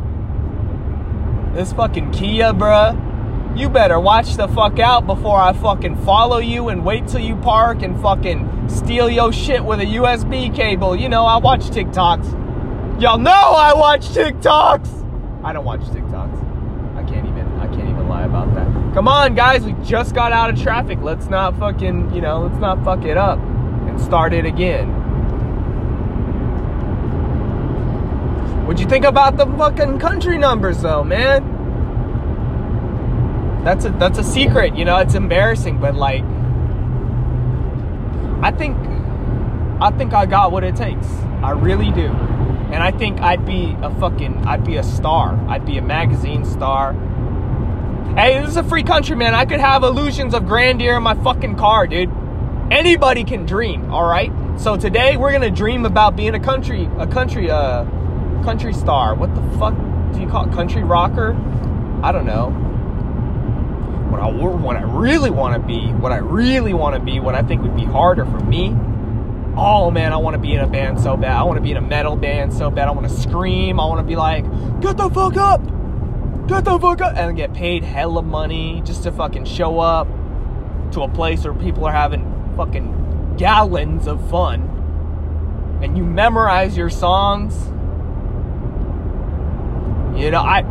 This 1.54 1.74
fucking 1.74 2.10
Kia, 2.12 2.52
bruh. 2.54 3.58
You 3.58 3.68
better 3.68 4.00
watch 4.00 4.36
the 4.36 4.48
fuck 4.48 4.78
out 4.78 5.06
before 5.06 5.38
I 5.38 5.52
fucking 5.52 5.96
follow 6.04 6.38
you 6.38 6.68
and 6.68 6.84
wait 6.84 7.06
till 7.06 7.20
you 7.20 7.36
park 7.36 7.82
and 7.82 8.00
fucking 8.00 8.68
steal 8.68 9.10
your 9.10 9.32
shit 9.32 9.62
with 9.62 9.80
a 9.80 9.84
USB 9.84 10.54
cable. 10.54 10.96
You 10.96 11.08
know, 11.10 11.26
I 11.26 11.36
watch 11.36 11.64
TikToks. 11.66 13.00
Y'all 13.00 13.18
know 13.18 13.30
I 13.30 13.74
watch 13.74 14.06
TikToks. 14.08 15.44
I 15.44 15.52
don't 15.52 15.64
watch 15.64 15.80
TikToks. 15.80 16.96
I 16.96 17.02
can't 17.02 17.26
even 17.26 17.46
I 17.58 17.66
can't 17.66 17.88
even 17.90 18.08
lie 18.08 18.24
about 18.24 18.54
that. 18.54 18.94
Come 18.94 19.06
on, 19.06 19.34
guys, 19.34 19.64
we 19.64 19.74
just 19.84 20.14
got 20.14 20.32
out 20.32 20.50
of 20.50 20.60
traffic. 20.60 20.98
Let's 21.02 21.26
not 21.26 21.58
fucking, 21.58 22.14
you 22.14 22.22
know, 22.22 22.40
let's 22.42 22.60
not 22.60 22.82
fuck 22.84 23.04
it 23.04 23.18
up 23.18 23.38
and 23.38 24.00
start 24.00 24.32
it 24.32 24.46
again. 24.46 24.97
What'd 28.68 28.80
you 28.80 28.86
think 28.86 29.06
about 29.06 29.38
the 29.38 29.46
fucking 29.46 29.98
country 29.98 30.36
numbers 30.36 30.82
though, 30.82 31.02
man? 31.02 31.42
That's 33.64 33.86
a 33.86 33.90
that's 33.92 34.18
a 34.18 34.22
secret, 34.22 34.76
you 34.76 34.84
know, 34.84 34.98
it's 34.98 35.14
embarrassing, 35.14 35.78
but 35.78 35.94
like 35.94 36.22
I 38.42 38.50
think 38.50 38.76
I 39.80 39.90
think 39.96 40.12
I 40.12 40.26
got 40.26 40.52
what 40.52 40.64
it 40.64 40.76
takes. 40.76 41.06
I 41.42 41.52
really 41.52 41.90
do. 41.92 42.08
And 42.08 42.82
I 42.82 42.90
think 42.90 43.22
I'd 43.22 43.46
be 43.46 43.74
a 43.80 43.88
fucking 43.98 44.46
I'd 44.46 44.64
be 44.66 44.76
a 44.76 44.82
star. 44.82 45.42
I'd 45.48 45.64
be 45.64 45.78
a 45.78 45.82
magazine 45.82 46.44
star. 46.44 46.92
Hey, 48.16 48.38
this 48.38 48.50
is 48.50 48.58
a 48.58 48.64
free 48.64 48.82
country, 48.82 49.16
man. 49.16 49.34
I 49.34 49.46
could 49.46 49.60
have 49.60 49.82
illusions 49.82 50.34
of 50.34 50.46
grandeur 50.46 50.98
in 50.98 51.02
my 51.02 51.14
fucking 51.14 51.56
car, 51.56 51.86
dude. 51.86 52.10
Anybody 52.70 53.24
can 53.24 53.46
dream, 53.46 53.90
all 53.90 54.04
right? 54.04 54.30
So 54.60 54.76
today 54.76 55.16
we're 55.16 55.30
going 55.30 55.40
to 55.40 55.50
dream 55.50 55.86
about 55.86 56.16
being 56.16 56.34
a 56.34 56.40
country 56.40 56.86
a 56.98 57.06
country 57.06 57.50
uh 57.50 57.86
country 58.44 58.72
star. 58.72 59.14
What 59.14 59.34
the 59.34 59.42
fuck 59.58 59.74
do 60.12 60.20
you 60.20 60.28
call 60.28 60.48
it? 60.48 60.52
Country 60.52 60.82
rocker? 60.82 61.36
I 62.02 62.12
don't 62.12 62.26
know 62.26 62.68
what 64.10 64.20
I 64.22 64.26
what 64.30 64.76
I 64.76 64.82
really 64.82 65.30
want 65.30 65.60
to 65.60 65.66
be, 65.66 65.92
what 65.92 66.12
I 66.12 66.18
really 66.18 66.74
want 66.74 66.96
to 66.96 67.00
be, 67.00 67.20
what 67.20 67.34
I 67.34 67.42
think 67.42 67.62
would 67.62 67.76
be 67.76 67.84
harder 67.84 68.24
for 68.24 68.40
me. 68.40 68.74
Oh 69.56 69.90
man, 69.90 70.12
I 70.12 70.16
want 70.16 70.34
to 70.34 70.38
be 70.38 70.54
in 70.54 70.60
a 70.60 70.66
band 70.66 71.00
so 71.00 71.16
bad. 71.16 71.36
I 71.36 71.42
want 71.42 71.56
to 71.56 71.62
be 71.62 71.70
in 71.70 71.76
a 71.76 71.82
metal 71.82 72.16
band 72.16 72.52
so 72.52 72.70
bad. 72.70 72.88
I 72.88 72.92
want 72.92 73.08
to 73.08 73.14
scream. 73.14 73.80
I 73.80 73.86
want 73.86 74.00
to 74.00 74.04
be 74.04 74.16
like, 74.16 74.44
"Get 74.80 74.96
the 74.96 75.10
fuck 75.10 75.36
up! 75.36 75.60
Get 76.46 76.64
the 76.64 76.78
fuck 76.78 77.00
up!" 77.00 77.16
and 77.16 77.36
get 77.36 77.52
paid 77.52 77.84
hella 77.84 78.22
money 78.22 78.82
just 78.84 79.02
to 79.02 79.12
fucking 79.12 79.44
show 79.44 79.78
up 79.78 80.08
to 80.92 81.02
a 81.02 81.08
place 81.08 81.44
where 81.44 81.54
people 81.54 81.84
are 81.84 81.92
having 81.92 82.54
fucking 82.56 83.34
gallons 83.36 84.06
of 84.06 84.30
fun, 84.30 84.62
and 85.82 85.96
you 85.96 86.04
memorize 86.04 86.76
your 86.76 86.90
songs. 86.90 87.54
You 90.18 90.32
know, 90.32 90.40
I 90.40 90.62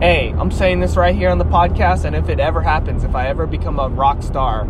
hey, 0.00 0.34
I'm 0.36 0.50
saying 0.50 0.80
this 0.80 0.96
right 0.96 1.14
here 1.14 1.30
on 1.30 1.38
the 1.38 1.44
podcast, 1.44 2.04
and 2.04 2.16
if 2.16 2.28
it 2.28 2.40
ever 2.40 2.60
happens, 2.60 3.04
if 3.04 3.14
I 3.14 3.28
ever 3.28 3.46
become 3.46 3.78
a 3.78 3.88
rock 3.88 4.24
star, 4.24 4.66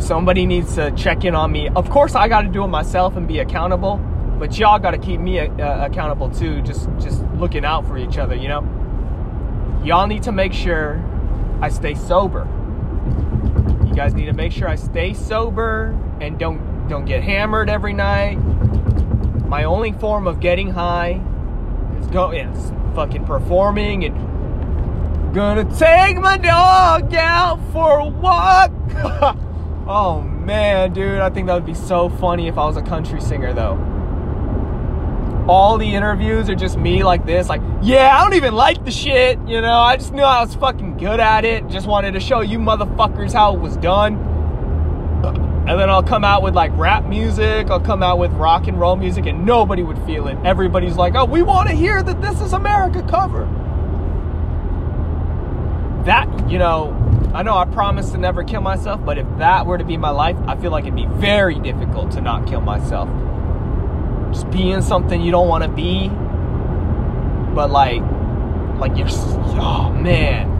somebody 0.00 0.46
needs 0.46 0.74
to 0.76 0.90
check 0.92 1.26
in 1.26 1.34
on 1.34 1.52
me. 1.52 1.68
Of 1.68 1.90
course, 1.90 2.14
I 2.14 2.26
got 2.28 2.42
to 2.42 2.48
do 2.48 2.64
it 2.64 2.68
myself 2.68 3.16
and 3.16 3.28
be 3.28 3.40
accountable, 3.40 3.98
but 4.38 4.58
y'all 4.58 4.78
got 4.78 4.92
to 4.92 4.98
keep 4.98 5.20
me 5.20 5.38
uh, 5.38 5.84
accountable 5.84 6.30
too. 6.30 6.62
Just 6.62 6.88
just 6.98 7.22
looking 7.34 7.66
out 7.66 7.86
for 7.86 7.98
each 7.98 8.16
other, 8.16 8.34
you 8.34 8.48
know. 8.48 8.62
Y'all 9.84 10.06
need 10.06 10.22
to 10.22 10.32
make 10.32 10.54
sure 10.54 11.04
I 11.60 11.68
stay 11.68 11.94
sober. 11.94 12.48
You 13.86 13.94
guys 13.94 14.14
need 14.14 14.26
to 14.26 14.32
make 14.32 14.52
sure 14.52 14.66
I 14.66 14.76
stay 14.76 15.12
sober 15.12 15.94
and 16.22 16.38
don't 16.38 16.88
don't 16.88 17.04
get 17.04 17.22
hammered 17.22 17.68
every 17.68 17.92
night. 17.92 18.36
My 19.46 19.64
only 19.64 19.92
form 19.92 20.26
of 20.26 20.40
getting 20.40 20.70
high 20.70 21.20
is 22.00 22.06
go 22.08 22.30
is 22.30 22.72
fucking 22.94 23.24
performing 23.24 24.04
and 24.04 25.34
gonna 25.34 25.64
take 25.76 26.16
my 26.18 26.36
dog 26.38 27.14
out 27.14 27.60
for 27.72 28.00
a 28.00 28.06
walk. 28.06 28.72
oh 29.86 30.20
man, 30.22 30.92
dude, 30.92 31.20
I 31.20 31.30
think 31.30 31.46
that 31.46 31.54
would 31.54 31.66
be 31.66 31.74
so 31.74 32.08
funny 32.08 32.48
if 32.48 32.58
I 32.58 32.64
was 32.64 32.76
a 32.76 32.82
country 32.82 33.20
singer 33.20 33.52
though. 33.52 33.76
All 35.48 35.78
the 35.78 35.94
interviews 35.94 36.50
are 36.50 36.54
just 36.54 36.76
me 36.76 37.04
like 37.04 37.24
this, 37.24 37.48
like, 37.48 37.62
yeah, 37.82 38.18
I 38.18 38.22
don't 38.22 38.34
even 38.34 38.54
like 38.54 38.84
the 38.84 38.90
shit, 38.90 39.38
you 39.46 39.60
know, 39.60 39.78
I 39.78 39.96
just 39.96 40.12
knew 40.12 40.22
I 40.22 40.42
was 40.42 40.54
fucking 40.54 40.98
good 40.98 41.20
at 41.20 41.44
it. 41.46 41.68
Just 41.68 41.86
wanted 41.86 42.12
to 42.12 42.20
show 42.20 42.40
you 42.40 42.58
motherfuckers 42.58 43.32
how 43.32 43.54
it 43.54 43.60
was 43.60 43.76
done. 43.78 44.37
And 45.68 45.78
then 45.78 45.90
I'll 45.90 46.02
come 46.02 46.24
out 46.24 46.42
with 46.42 46.54
like 46.54 46.72
rap 46.76 47.04
music, 47.04 47.68
I'll 47.68 47.78
come 47.78 48.02
out 48.02 48.18
with 48.18 48.32
rock 48.32 48.68
and 48.68 48.80
roll 48.80 48.96
music, 48.96 49.26
and 49.26 49.44
nobody 49.44 49.82
would 49.82 49.98
feel 50.06 50.26
it. 50.26 50.38
Everybody's 50.42 50.96
like, 50.96 51.14
oh, 51.14 51.26
we 51.26 51.42
want 51.42 51.68
to 51.68 51.74
hear 51.74 52.02
that 52.02 52.22
this 52.22 52.40
is 52.40 52.54
America 52.54 53.06
cover. 53.06 53.44
That, 56.06 56.48
you 56.50 56.58
know, 56.58 56.94
I 57.34 57.42
know 57.42 57.54
I 57.54 57.66
promised 57.66 58.12
to 58.12 58.18
never 58.18 58.42
kill 58.44 58.62
myself, 58.62 59.04
but 59.04 59.18
if 59.18 59.26
that 59.36 59.66
were 59.66 59.76
to 59.76 59.84
be 59.84 59.98
my 59.98 60.08
life, 60.08 60.38
I 60.46 60.56
feel 60.56 60.70
like 60.70 60.84
it'd 60.84 60.96
be 60.96 61.04
very 61.04 61.60
difficult 61.60 62.12
to 62.12 62.22
not 62.22 62.46
kill 62.46 62.62
myself. 62.62 63.10
Just 64.32 64.50
being 64.50 64.80
something 64.80 65.20
you 65.20 65.30
don't 65.30 65.48
want 65.48 65.64
to 65.64 65.68
be, 65.68 66.08
but 67.54 67.70
like, 67.70 68.00
like 68.80 68.96
you're, 68.96 69.08
oh 69.10 69.90
man. 69.92 70.57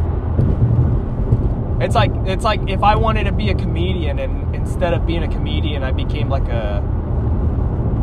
It's 1.80 1.94
like 1.94 2.10
it's 2.26 2.42
like 2.42 2.68
if 2.68 2.82
I 2.82 2.96
wanted 2.96 3.24
to 3.24 3.32
be 3.32 3.50
a 3.50 3.54
comedian 3.54 4.18
and 4.18 4.52
instead 4.54 4.94
of 4.94 5.06
being 5.06 5.22
a 5.22 5.28
comedian, 5.28 5.84
I 5.84 5.92
became 5.92 6.28
like 6.28 6.48
a 6.48 6.82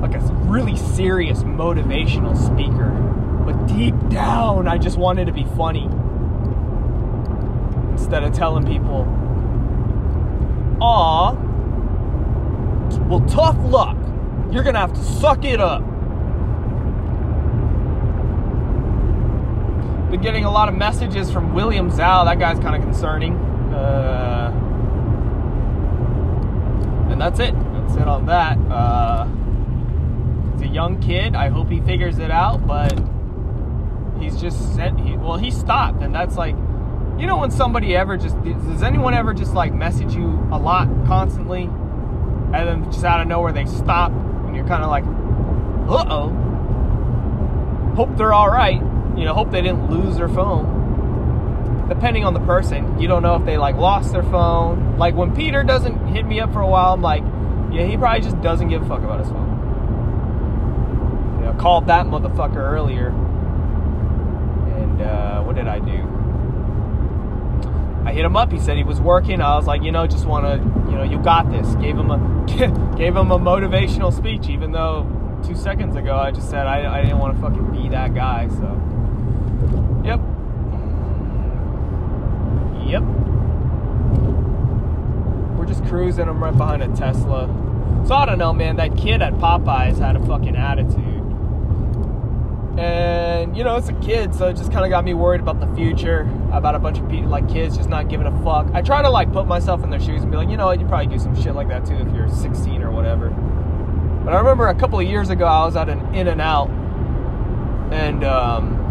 like 0.02 0.16
a 0.16 0.20
really 0.46 0.78
serious 0.78 1.44
motivational 1.44 2.38
speaker. 2.38 2.90
But 3.46 3.68
deep 3.68 3.96
down, 4.10 4.68
I 4.68 4.78
just 4.78 4.98
wanted 4.98 5.26
to 5.26 5.34
be 5.34 5.44
funny 5.58 5.90
instead 7.92 8.24
of 8.24 8.32
telling 8.34 8.66
people, 8.66 9.06
"Aw, 10.82 11.32
well, 13.10 13.22
tough 13.28 13.58
luck. 13.66 13.98
You're 14.52 14.64
gonna 14.64 14.80
have 14.80 14.94
to 14.94 15.04
suck 15.04 15.44
it 15.44 15.60
up." 15.60 15.82
Been 20.12 20.22
getting 20.22 20.46
a 20.46 20.52
lot 20.52 20.70
of 20.70 20.76
messages 20.76 21.30
from 21.30 21.54
William 21.54 21.92
Zhao. 21.92 22.24
That 22.24 22.40
guy's 22.40 22.60
kind 22.60 22.74
of 22.76 22.82
concerning. 22.82 23.38
Uh, 23.76 24.52
and 27.12 27.22
that's 27.22 27.40
it. 27.40 27.54
That's 27.74 27.96
it 27.96 28.08
on 28.08 28.26
that. 28.28 28.58
Uh, 28.72 29.26
he's 30.54 30.70
a 30.70 30.74
young 30.74 31.02
kid. 31.02 31.36
I 31.36 31.50
hope 31.50 31.70
he 31.70 31.82
figures 31.82 32.20
it 32.20 32.32
out, 32.32 32.66
but 32.66 32.94
he's 34.20 34.40
just 34.40 34.76
sent. 34.76 35.00
He, 35.00 35.18
well, 35.18 35.38
he 35.38 35.52
stopped, 35.52 36.02
and 36.02 36.16
that's 36.16 36.38
like, 36.38 36.56
you 37.20 37.28
know, 37.28 37.38
when 37.38 37.52
somebody 37.52 37.96
ever 37.96 38.18
just 38.18 38.42
does 38.44 38.84
anyone 38.84 39.14
ever 39.14 39.34
just 39.34 39.54
like 39.54 39.74
message 39.74 40.16
you 40.16 40.28
a 40.52 40.58
lot 40.58 40.88
constantly, 41.06 41.64
and 41.64 42.54
then 42.54 42.84
just 42.92 43.04
out 43.04 43.22
of 43.22 43.28
nowhere 43.28 43.52
they 43.52 43.66
stop, 43.66 44.12
and 44.12 44.56
you're 44.56 44.68
kind 44.68 44.84
of 44.84 44.90
like, 44.90 45.06
uh 45.90 46.06
oh. 46.10 46.42
Hope 47.96 48.18
they're 48.18 48.34
all 48.34 48.50
right. 48.50 48.82
You 49.18 49.24
know, 49.24 49.34
hope 49.34 49.52
they 49.52 49.62
didn't 49.62 49.90
lose 49.90 50.18
their 50.18 50.28
phone 50.28 50.75
depending 51.88 52.26
on 52.26 52.34
the 52.34 52.40
person, 52.42 53.00
you 53.00 53.08
don't 53.08 53.22
know 53.22 53.36
if 53.36 53.46
they 53.46 53.58
like 53.58 53.76
lost 53.76 54.12
their 54.12 54.24
phone. 54.24 54.98
Like 54.98 55.16
when 55.16 55.36
Peter 55.36 55.64
doesn't 55.64 56.08
hit 56.08 56.26
me 56.26 56.40
up 56.40 56.52
for 56.52 56.62
a 56.62 56.68
while, 56.68 56.94
I'm 56.94 57.02
like, 57.02 57.24
yeah, 57.72 57.86
he 57.86 57.98
probably 57.98 58.22
just 58.22 58.42
doesn't 58.42 58.70
give 58.70 58.82
a 58.82 58.86
fuck 58.88 59.04
about 59.04 59.20
his 59.20 59.30
phone. 59.30 59.50
You 61.40 61.46
know, 61.46 61.54
called 61.60 61.88
that 61.88 62.06
motherfucker 62.06 62.58
earlier. 62.58 63.10
And 64.78 65.02
uh, 65.02 65.44
what 65.44 65.56
did 65.56 65.68
I 65.68 65.80
do? 65.80 66.12
I 68.06 68.14
hit 68.14 68.24
him 68.24 68.36
up. 68.36 68.52
He 68.52 68.60
said 68.60 68.78
he 68.78 68.84
was 68.84 69.02
working. 69.02 69.42
I 69.42 69.56
was 69.56 69.66
like, 69.66 69.82
you 69.82 69.92
know, 69.92 70.06
just 70.06 70.26
want 70.26 70.46
to, 70.46 70.58
you 70.92 70.96
know, 70.96 71.04
you 71.04 71.18
got 71.18 71.52
this. 71.52 71.74
Gave 71.76 71.98
him 71.98 72.12
a 72.12 72.18
gave 72.98 73.16
him 73.16 73.32
a 73.32 73.40
motivational 73.40 74.14
speech, 74.16 74.48
even 74.48 74.72
though 74.72 75.10
two 75.46 75.56
seconds 75.56 75.96
ago 75.96 76.16
I 76.16 76.32
just 76.32 76.50
said 76.50 76.66
I, 76.68 77.00
I 77.00 77.02
didn't 77.02 77.18
want 77.20 77.36
to 77.36 77.42
fucking 77.42 77.72
be 77.72 77.90
that 77.90 78.14
guy. 78.14 78.48
So, 78.48 80.02
yep. 80.06 80.20
Yep. 82.96 83.04
We're 85.58 85.66
just 85.66 85.86
cruising. 85.86 86.30
I'm 86.30 86.42
right 86.42 86.56
behind 86.56 86.82
a 86.82 86.88
Tesla. 86.96 87.48
So 88.08 88.16
I 88.16 88.26
don't 88.26 88.38
know, 88.38 88.54
man. 88.54 88.78
That 88.78 88.96
kid 88.96 89.22
at 89.22 89.34
Popeyes 89.34 90.00
had 90.00 90.16
a 90.16 90.26
fucking 90.26 90.56
attitude. 90.56 91.24
And, 92.80 93.56
you 93.58 93.66
know, 93.66 93.76
it's 93.76 93.90
a 93.90 93.94
kid, 93.94 94.34
so 94.34 94.48
it 94.48 94.56
just 94.56 94.72
kind 94.72 94.86
of 94.86 94.92
got 94.92 95.04
me 95.04 95.14
worried 95.14 95.42
about 95.42 95.60
the 95.60 95.68
future, 95.76 96.22
about 96.52 96.76
a 96.76 96.80
bunch 96.80 97.00
of 97.00 97.10
people, 97.10 97.30
like 97.30 97.50
kids 97.50 97.78
just 97.78 97.90
not 97.90 98.10
giving 98.10 98.28
a 98.28 98.44
fuck. 98.44 98.68
I 98.74 98.82
try 98.82 99.02
to, 99.02 99.10
like, 99.10 99.32
put 99.32 99.48
myself 99.48 99.84
in 99.84 99.90
their 99.90 100.00
shoes 100.00 100.24
and 100.24 100.32
be 100.32 100.38
like, 100.38 100.50
you 100.50 100.58
know 100.58 100.66
what, 100.66 100.80
you 100.80 100.86
probably 100.86 101.08
do 101.08 101.18
some 101.18 101.42
shit 101.42 101.56
like 101.56 101.70
that 101.70 101.86
too 101.86 101.96
if 101.96 102.14
you're 102.14 102.28
16 102.28 102.82
or 102.82 102.92
whatever. 102.92 103.30
But 103.30 104.34
I 104.34 104.38
remember 104.38 104.68
a 104.68 104.76
couple 104.76 105.00
of 105.00 105.08
years 105.08 105.30
ago, 105.30 105.46
I 105.46 105.66
was 105.66 105.78
at 105.78 105.88
an 105.88 106.14
In-N-Out, 106.14 106.70
and, 107.92 108.24
um, 108.26 108.85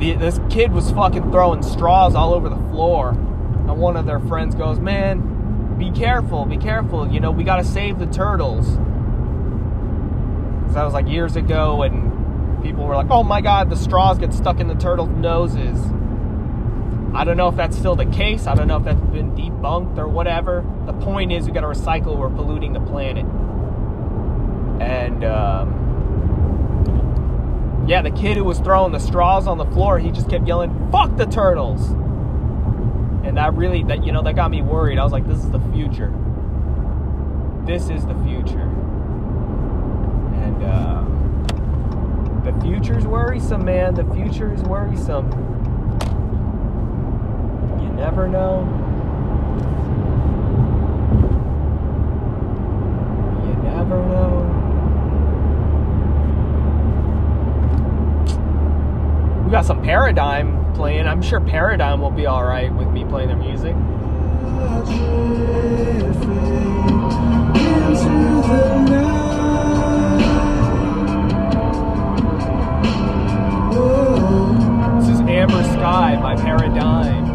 the, 0.00 0.14
this 0.14 0.40
kid 0.48 0.72
was 0.72 0.90
fucking 0.90 1.30
throwing 1.30 1.62
straws 1.62 2.14
all 2.14 2.34
over 2.34 2.48
the 2.48 2.56
floor. 2.56 3.10
And 3.10 3.78
one 3.78 3.96
of 3.96 4.06
their 4.06 4.18
friends 4.18 4.54
goes, 4.54 4.80
Man, 4.80 5.76
be 5.78 5.90
careful, 5.90 6.46
be 6.46 6.56
careful. 6.56 7.06
You 7.08 7.20
know, 7.20 7.30
we 7.30 7.44
got 7.44 7.56
to 7.56 7.64
save 7.64 7.98
the 7.98 8.06
turtles. 8.06 8.66
Because 10.58 10.74
that 10.74 10.84
was 10.84 10.94
like 10.94 11.06
years 11.06 11.36
ago, 11.36 11.82
and 11.82 12.62
people 12.62 12.84
were 12.84 12.96
like, 12.96 13.10
Oh 13.10 13.22
my 13.22 13.40
god, 13.40 13.70
the 13.70 13.76
straws 13.76 14.18
get 14.18 14.32
stuck 14.32 14.58
in 14.58 14.66
the 14.66 14.74
turtles' 14.74 15.10
noses. 15.10 15.78
I 17.12 17.24
don't 17.24 17.36
know 17.36 17.48
if 17.48 17.56
that's 17.56 17.76
still 17.76 17.96
the 17.96 18.06
case. 18.06 18.46
I 18.46 18.54
don't 18.54 18.68
know 18.68 18.76
if 18.76 18.84
that's 18.84 19.00
been 19.00 19.32
debunked 19.32 19.98
or 19.98 20.08
whatever. 20.08 20.64
The 20.86 20.92
point 20.92 21.32
is, 21.32 21.44
we 21.44 21.52
got 21.52 21.62
to 21.62 21.66
recycle. 21.66 22.16
We're 22.16 22.30
polluting 22.30 22.72
the 22.72 22.80
planet. 22.80 23.26
And, 24.80 25.24
um, 25.24 25.89
yeah, 27.86 28.02
the 28.02 28.10
kid 28.10 28.36
who 28.36 28.44
was 28.44 28.58
throwing 28.60 28.92
the 28.92 28.98
straws 29.00 29.46
on 29.46 29.58
the 29.58 29.64
floor, 29.66 29.98
he 29.98 30.10
just 30.10 30.28
kept 30.28 30.46
yelling, 30.46 30.90
"Fuck 30.92 31.16
the 31.16 31.26
turtles!" 31.26 31.90
And 33.24 33.36
that 33.36 33.54
really, 33.54 33.82
that 33.84 34.04
you 34.04 34.12
know, 34.12 34.22
that 34.22 34.34
got 34.34 34.50
me 34.50 34.62
worried. 34.62 34.98
I 34.98 35.04
was 35.04 35.12
like, 35.12 35.26
"This 35.26 35.38
is 35.38 35.50
the 35.50 35.60
future. 35.72 36.12
This 37.64 37.90
is 37.90 38.06
the 38.06 38.14
future." 38.24 38.68
And 40.40 40.62
uh, 40.62 41.04
the 42.44 42.52
future's 42.62 43.06
worrisome, 43.06 43.64
man. 43.64 43.94
The 43.94 44.04
future 44.14 44.52
is 44.52 44.62
worrisome. 44.62 45.30
You 47.80 47.88
never 47.92 48.28
know. 48.28 48.66
You 53.46 53.54
never 53.62 53.96
know. 54.06 54.29
We 59.50 59.52
got 59.52 59.66
some 59.66 59.82
Paradigm 59.82 60.72
playing. 60.74 61.08
I'm 61.08 61.20
sure 61.20 61.40
Paradigm 61.40 62.00
will 62.00 62.12
be 62.12 62.24
all 62.24 62.44
right 62.44 62.72
with 62.72 62.86
me 62.86 63.04
playing 63.04 63.26
their 63.26 63.36
music. 63.36 63.74
This 75.00 75.08
is 75.08 75.20
Amber 75.22 75.64
Sky 75.64 76.16
by 76.22 76.36
Paradigm. 76.36 77.29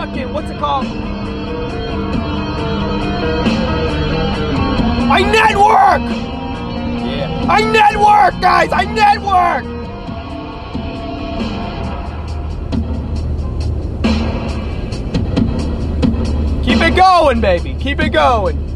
Fucking. 0.00 0.32
What's 0.32 0.50
it 0.50 0.58
called? 0.58 0.86
I 5.12 5.20
network. 5.20 6.02
Yeah. 7.04 7.46
I 7.46 7.70
network, 7.70 8.40
guys. 8.40 8.70
I 8.72 8.84
network. 8.84 9.64
Keep 16.64 16.80
it 16.80 16.96
going, 16.96 17.40
baby. 17.42 17.74
Keep 17.78 18.00
it 18.00 18.10
going. 18.10 18.69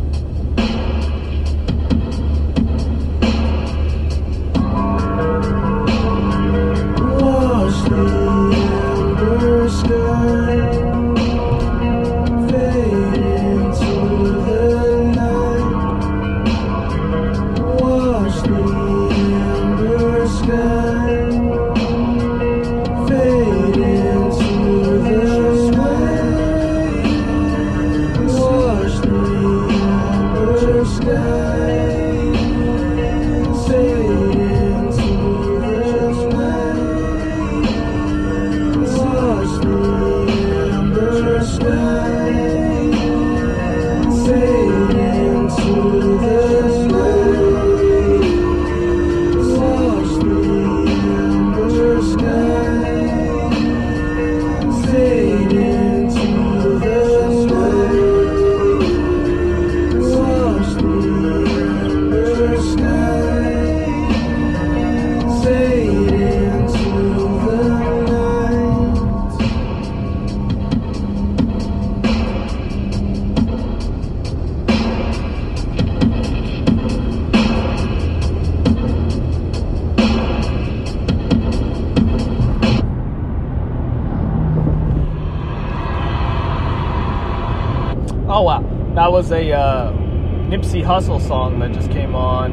Nipsey 90.75 90.85
Hussle 90.85 91.21
song 91.29 91.61
that 91.61 91.71
just 91.71 91.89
came 91.93 92.17
on. 92.17 92.51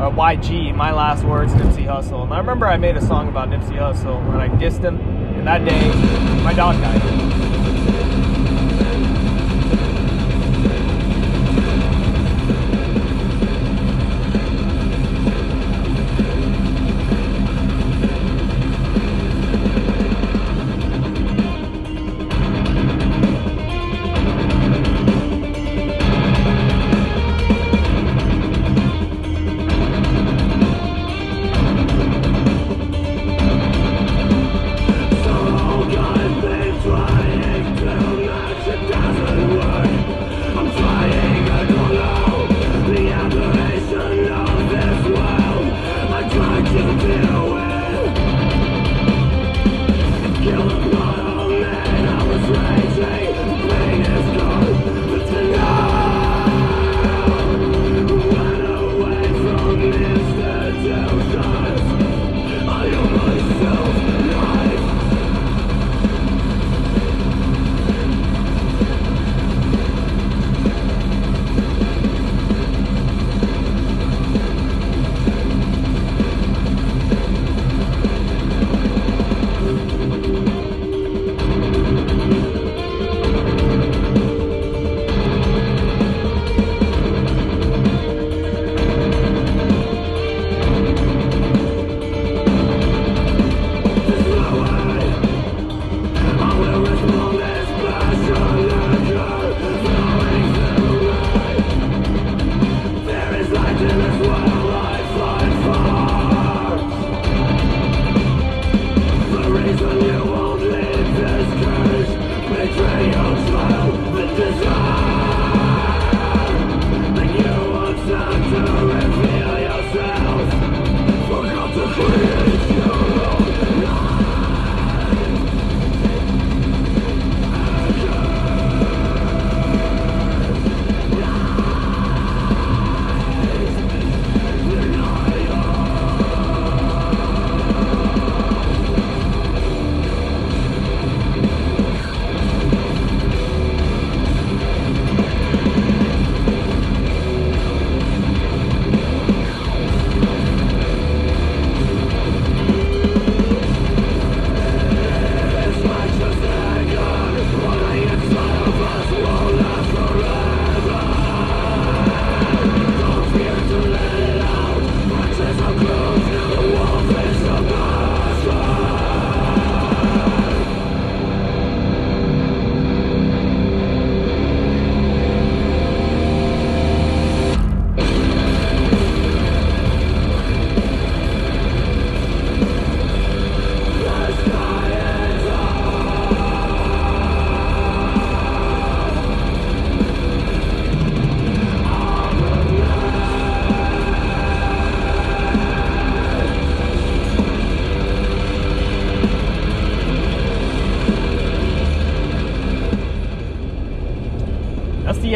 Uh, 0.00 0.10
YG, 0.10 0.74
my 0.74 0.90
last 0.90 1.22
words, 1.22 1.52
Nipsey 1.52 1.86
Hussle. 1.86 2.24
And 2.24 2.32
I 2.34 2.38
remember 2.38 2.66
I 2.66 2.76
made 2.76 2.96
a 2.96 3.00
song 3.00 3.28
about 3.28 3.48
Nipsey 3.48 3.78
Hussle 3.78 4.20
and 4.32 4.42
I 4.42 4.48
dissed 4.48 4.82
him. 4.82 4.98
And 5.38 5.46
that 5.46 5.64
day, 5.64 6.42
my 6.42 6.52
dog 6.52 6.74
died. 6.80 7.35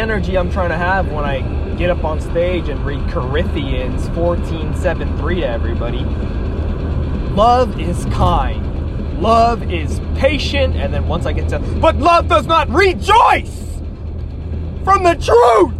Energy 0.00 0.36
I'm 0.36 0.50
trying 0.50 0.70
to 0.70 0.78
have 0.78 1.12
when 1.12 1.24
I 1.24 1.40
get 1.76 1.90
up 1.90 2.04
on 2.04 2.20
stage 2.20 2.68
and 2.68 2.84
read 2.84 3.06
Corinthians 3.10 4.08
14 4.10 4.74
7 4.74 5.18
3 5.18 5.34
to 5.36 5.46
everybody. 5.46 6.00
Love 7.34 7.78
is 7.78 8.06
kind. 8.06 9.20
Love 9.20 9.70
is 9.70 10.00
patient. 10.16 10.74
And 10.74 10.92
then 10.92 11.06
once 11.06 11.26
I 11.26 11.32
get 11.32 11.50
to, 11.50 11.58
but 11.58 11.96
love 11.96 12.28
does 12.28 12.46
not 12.46 12.68
rejoice 12.70 13.78
from 14.84 15.04
the 15.04 15.14
truth. 15.14 15.74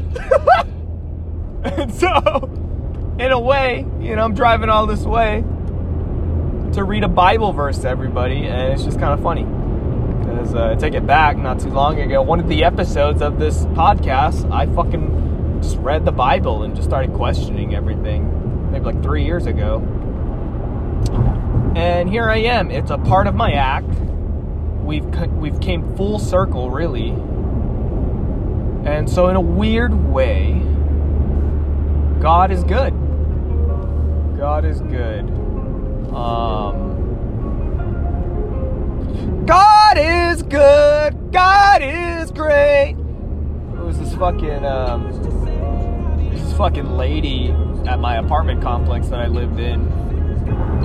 and 1.80 1.92
so, 1.92 3.16
in 3.18 3.33
a 3.33 3.40
way, 3.40 3.87
you 4.00 4.16
know, 4.16 4.24
I'm 4.24 4.35
driving 4.35 4.68
all 4.68 4.87
this 4.87 5.04
way 5.04 5.42
to 6.74 6.85
read 6.85 7.04
a 7.04 7.09
Bible 7.09 7.52
verse 7.52 7.78
to 7.78 7.88
everybody. 7.88 8.46
And 8.46 8.74
it's 8.74 8.85
just 8.85 8.98
kind 9.00 9.14
of 9.14 9.22
funny. 9.22 9.46
Because 10.31 10.55
uh, 10.55 10.77
take 10.77 10.95
it 10.95 11.07
back 11.07 11.37
not 11.37 11.59
too 11.59 11.71
long 11.71 12.01
ago, 12.01 12.23
one 12.23 12.38
of 12.38 12.49
the 12.49 12.62
episodes 12.62 13.21
of 13.21 13.38
this 13.38 13.64
podcast, 13.66 14.51
I 14.53 14.66
fucking 14.66 15.61
just 15.61 15.77
read 15.79 16.05
the 16.05 16.12
Bible 16.12 16.62
and 16.62 16.77
just 16.77 16.88
started 16.88 17.12
questioning 17.14 17.75
everything. 17.75 18.71
Maybe 18.71 18.85
like 18.85 19.03
three 19.03 19.25
years 19.25 19.47
ago. 19.47 19.81
And 21.75 22.09
here 22.09 22.31
I 22.31 22.38
am. 22.38 22.71
It's 22.71 22.90
a 22.90 22.99
part 22.99 23.27
of 23.27 23.35
my 23.35 23.53
act. 23.53 23.88
We've 24.85 25.05
we've 25.33 25.61
came 25.61 25.97
full 25.97 26.19
circle, 26.19 26.71
really. 26.71 27.11
And 28.88 29.11
so, 29.11 29.29
in 29.29 29.37
a 29.37 29.40
weird 29.40 29.93
way, 30.11 30.53
God 32.21 32.51
is 32.51 32.64
good. 32.64 32.93
God 34.38 34.64
is 34.64 34.81
good. 34.81 35.29
Um, 36.14 36.89
God 39.47 39.99
is 39.99 40.43
good. 40.43 41.33
God 41.33 41.83
is 41.83 42.31
great. 42.31 42.90
It 42.90 43.79
was 43.79 43.99
this 43.99 44.14
fucking 44.14 44.64
um, 44.64 45.11
this 46.33 46.53
fucking 46.57 46.97
lady 46.97 47.51
at 47.87 47.99
my 47.99 48.16
apartment 48.16 48.62
complex 48.62 49.09
that 49.09 49.21
I 49.21 49.27
lived 49.27 49.59
in. 49.59 49.88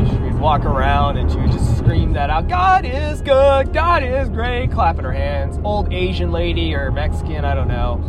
She 0.09 0.17
would 0.17 0.39
walk 0.39 0.65
around 0.65 1.17
and 1.17 1.31
she 1.31 1.37
would 1.37 1.51
just 1.51 1.77
scream 1.77 2.13
that 2.13 2.29
out. 2.29 2.47
God 2.47 2.85
is 2.85 3.21
good. 3.21 3.73
God 3.73 4.03
is 4.03 4.29
great. 4.29 4.71
Clapping 4.71 5.03
her 5.03 5.11
hands. 5.11 5.59
Old 5.63 5.93
Asian 5.93 6.31
lady 6.31 6.73
or 6.73 6.91
Mexican, 6.91 7.45
I 7.45 7.55
don't 7.55 7.67
know. 7.67 8.01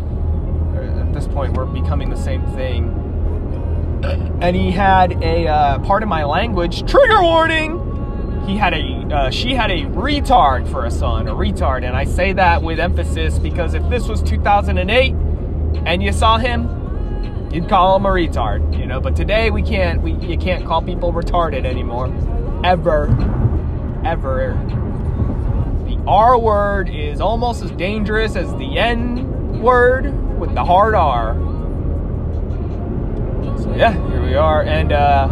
At 1.00 1.12
this 1.12 1.26
point, 1.26 1.54
we're 1.54 1.66
becoming 1.66 2.10
the 2.10 2.16
same 2.16 2.44
thing. 2.54 3.02
And 4.40 4.54
he 4.54 4.70
had 4.70 5.22
a 5.22 5.48
uh, 5.48 5.78
part 5.80 6.02
of 6.02 6.08
my 6.08 6.24
language 6.24 6.90
trigger 6.90 7.22
warning. 7.22 8.44
He 8.46 8.56
had 8.56 8.74
a 8.74 8.95
uh, 9.12 9.30
she 9.30 9.54
had 9.54 9.70
a 9.70 9.84
retard 9.84 10.68
for 10.70 10.84
a 10.84 10.90
son, 10.90 11.28
a 11.28 11.34
retard, 11.34 11.84
and 11.84 11.96
I 11.96 12.04
say 12.04 12.32
that 12.32 12.62
with 12.62 12.80
emphasis 12.80 13.38
because 13.38 13.74
if 13.74 13.88
this 13.88 14.08
was 14.08 14.22
2008 14.22 15.12
and 15.86 16.02
you 16.02 16.12
saw 16.12 16.38
him, 16.38 17.48
you'd 17.52 17.68
call 17.68 17.96
him 17.96 18.06
a 18.06 18.08
retard, 18.08 18.76
you 18.78 18.86
know. 18.86 19.00
But 19.00 19.14
today 19.14 19.50
we 19.50 19.62
can't, 19.62 20.02
we 20.02 20.12
you 20.14 20.36
can't 20.36 20.66
call 20.66 20.82
people 20.82 21.12
retarded 21.12 21.64
anymore, 21.64 22.06
ever, 22.64 23.06
ever. 24.04 24.54
The 25.86 26.02
R 26.06 26.38
word 26.38 26.88
is 26.88 27.20
almost 27.20 27.62
as 27.62 27.70
dangerous 27.72 28.34
as 28.34 28.52
the 28.56 28.76
N 28.78 29.60
word 29.60 30.38
with 30.38 30.52
the 30.54 30.64
hard 30.64 30.96
R. 30.96 31.34
So 33.58 33.72
yeah, 33.76 33.92
here 34.10 34.22
we 34.22 34.34
are, 34.34 34.62
and 34.62 34.92
uh, 34.92 35.28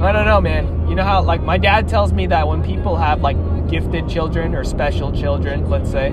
I 0.00 0.12
don't 0.12 0.26
know, 0.26 0.40
man. 0.40 0.88
You 0.88 0.94
know 0.94 1.02
how 1.02 1.22
like 1.22 1.42
my 1.42 1.58
dad 1.58 1.88
tells 1.88 2.12
me 2.12 2.28
that 2.28 2.46
when 2.46 2.62
people 2.62 2.96
have 2.96 3.20
like 3.20 3.36
gifted 3.68 4.08
children 4.08 4.54
or 4.54 4.62
special 4.62 5.12
children, 5.12 5.68
let's 5.68 5.90
say, 5.90 6.12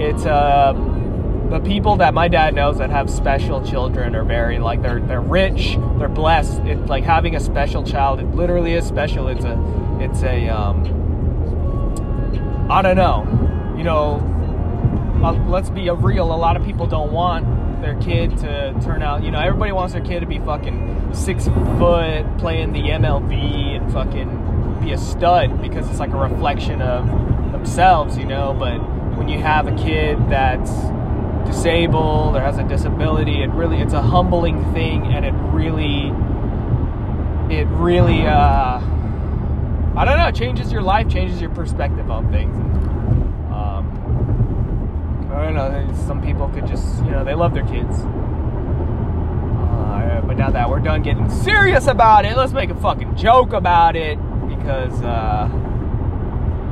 it's 0.00 0.24
uh 0.24 0.72
the 1.50 1.60
people 1.60 1.96
that 1.96 2.14
my 2.14 2.28
dad 2.28 2.54
knows 2.54 2.78
that 2.78 2.90
have 2.90 3.10
special 3.10 3.62
children 3.66 4.14
are 4.14 4.24
very 4.24 4.58
like 4.58 4.80
they're 4.80 5.00
they're 5.00 5.20
rich, 5.20 5.76
they're 5.98 6.08
blessed. 6.08 6.60
It's 6.62 6.88
like 6.88 7.04
having 7.04 7.36
a 7.36 7.40
special 7.40 7.84
child. 7.84 8.20
It 8.20 8.26
literally 8.34 8.72
is 8.72 8.86
special. 8.86 9.28
It's 9.28 9.44
a 9.44 9.98
it's 10.00 10.22
a 10.22 10.48
um 10.48 10.86
I 12.70 12.80
don't 12.80 12.96
know. 12.96 13.26
You 13.76 13.84
know, 13.84 15.20
uh, 15.22 15.32
let's 15.48 15.68
be 15.68 15.90
real. 15.90 16.32
A 16.32 16.36
lot 16.36 16.56
of 16.56 16.64
people 16.64 16.86
don't 16.86 17.12
want 17.12 17.44
their 17.80 17.98
kid 18.00 18.36
to 18.38 18.78
turn 18.82 19.02
out. 19.02 19.22
You 19.22 19.30
know, 19.30 19.40
everybody 19.40 19.72
wants 19.72 19.92
their 19.92 20.02
kid 20.02 20.20
to 20.20 20.26
be 20.26 20.38
fucking 20.38 21.14
six 21.14 21.44
foot, 21.46 22.24
playing 22.38 22.72
the 22.72 22.80
MLB, 22.80 23.76
and 23.76 23.92
fucking 23.92 24.80
be 24.80 24.92
a 24.92 24.98
stud 24.98 25.60
because 25.60 25.88
it's 25.88 25.98
like 25.98 26.12
a 26.12 26.16
reflection 26.16 26.80
of 26.82 27.06
themselves. 27.52 28.16
You 28.16 28.26
know, 28.26 28.54
but 28.58 28.78
when 29.16 29.28
you 29.28 29.38
have 29.40 29.66
a 29.66 29.76
kid 29.76 30.18
that's 30.28 30.70
disabled 31.46 32.36
or 32.36 32.40
has 32.40 32.58
a 32.58 32.64
disability, 32.64 33.42
it 33.42 33.50
really 33.50 33.78
it's 33.78 33.92
a 33.94 34.02
humbling 34.02 34.72
thing, 34.72 35.06
and 35.12 35.24
it 35.24 35.34
really, 35.52 36.08
it 37.54 37.66
really, 37.68 38.26
uh, 38.26 38.80
I 39.96 40.04
don't 40.04 40.18
know, 40.18 40.30
changes 40.30 40.72
your 40.72 40.82
life, 40.82 41.08
changes 41.08 41.40
your 41.40 41.50
perspective 41.50 42.10
on 42.10 42.30
things. 42.30 42.56
I 45.32 45.44
don't 45.44 45.54
know. 45.54 45.94
Some 46.06 46.20
people 46.22 46.48
could 46.48 46.66
just, 46.66 47.04
you 47.04 47.10
know, 47.10 47.24
they 47.24 47.34
love 47.34 47.54
their 47.54 47.66
kids. 47.66 48.00
Uh, 49.70 50.22
but 50.26 50.36
now 50.36 50.50
that 50.50 50.68
we're 50.68 50.80
done 50.80 51.02
getting 51.02 51.30
serious 51.30 51.86
about 51.86 52.24
it, 52.24 52.36
let's 52.36 52.52
make 52.52 52.70
a 52.70 52.74
fucking 52.74 53.16
joke 53.16 53.52
about 53.52 53.96
it 53.96 54.18
because. 54.48 55.02
Uh, 55.02 55.48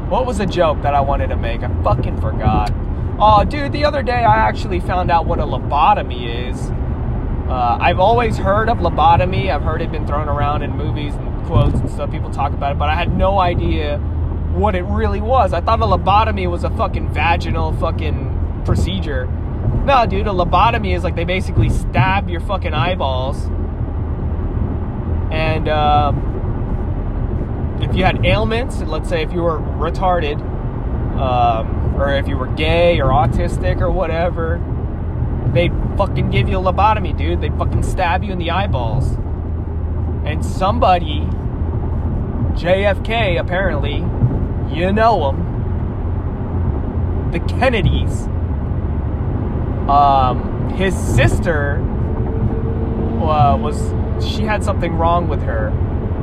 what 0.08 0.24
was 0.24 0.40
a 0.40 0.46
joke 0.46 0.80
that 0.82 0.94
I 0.94 1.02
wanted 1.02 1.28
to 1.28 1.36
make? 1.36 1.62
I 1.62 1.68
fucking 1.82 2.18
forgot. 2.22 2.72
Oh, 3.20 3.44
dude, 3.44 3.72
the 3.72 3.84
other 3.84 4.02
day 4.02 4.24
I 4.24 4.36
actually 4.36 4.80
found 4.80 5.10
out 5.10 5.26
what 5.26 5.38
a 5.38 5.42
lobotomy 5.42 6.48
is. 6.48 6.70
Uh, 7.50 7.76
I've 7.78 7.98
always 7.98 8.38
heard 8.38 8.70
of 8.70 8.78
lobotomy. 8.78 9.54
I've 9.54 9.60
heard 9.60 9.82
it 9.82 9.92
been 9.92 10.06
thrown 10.06 10.30
around 10.30 10.62
in 10.62 10.70
movies 10.70 11.14
and 11.14 11.46
quotes 11.46 11.78
and 11.78 11.90
stuff. 11.90 12.10
People 12.10 12.30
talk 12.30 12.54
about 12.54 12.72
it, 12.72 12.78
but 12.78 12.88
I 12.88 12.94
had 12.94 13.14
no 13.14 13.38
idea 13.38 13.98
what 14.54 14.74
it 14.74 14.84
really 14.84 15.20
was. 15.20 15.52
I 15.52 15.60
thought 15.60 15.80
a 15.80 15.84
lobotomy 15.84 16.50
was 16.50 16.64
a 16.64 16.70
fucking 16.70 17.12
vaginal 17.12 17.74
fucking 17.74 18.37
procedure. 18.64 19.26
No, 19.84 20.06
dude, 20.06 20.26
a 20.26 20.30
lobotomy 20.30 20.94
is 20.96 21.04
like 21.04 21.16
they 21.16 21.24
basically 21.24 21.68
stab 21.68 22.28
your 22.28 22.40
fucking 22.40 22.74
eyeballs. 22.74 23.44
And, 25.30 25.68
um, 25.68 26.28
if 27.80 27.94
you 27.94 28.04
had 28.04 28.24
ailments, 28.24 28.80
let's 28.80 29.08
say 29.08 29.22
if 29.22 29.32
you 29.32 29.42
were 29.42 29.58
retarded, 29.58 30.40
um, 31.18 31.94
or 31.96 32.12
if 32.14 32.28
you 32.28 32.36
were 32.36 32.46
gay 32.46 33.00
or 33.00 33.06
autistic 33.10 33.80
or 33.80 33.90
whatever, 33.90 34.60
they'd 35.52 35.72
fucking 35.96 36.30
give 36.30 36.48
you 36.48 36.58
a 36.58 36.62
lobotomy, 36.62 37.16
dude. 37.16 37.40
They'd 37.40 37.56
fucking 37.56 37.82
stab 37.82 38.22
you 38.22 38.32
in 38.32 38.38
the 38.38 38.50
eyeballs. 38.50 39.16
And 40.24 40.44
somebody, 40.44 41.20
JFK 42.54 43.38
apparently, 43.40 44.04
you 44.76 44.92
know 44.92 45.30
him, 45.30 45.44
the 47.32 47.40
Kennedys, 47.40 48.28
um, 49.88 50.70
his 50.70 50.96
sister 50.96 51.78
uh, 53.22 53.56
was, 53.56 53.92
she 54.24 54.42
had 54.42 54.62
something 54.62 54.94
wrong 54.94 55.28
with 55.28 55.42
her 55.42 55.70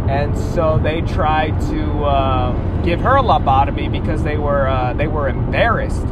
and 0.07 0.37
so 0.37 0.77
they 0.77 1.01
tried 1.01 1.59
to 1.61 2.03
uh, 2.03 2.83
give 2.83 3.01
her 3.01 3.17
a 3.17 3.23
lobotomy 3.23 3.91
because 3.91 4.23
they 4.23 4.37
were 4.37 4.67
uh, 4.67 4.93
they 4.93 5.07
were 5.07 5.27
embarrassed. 5.27 6.05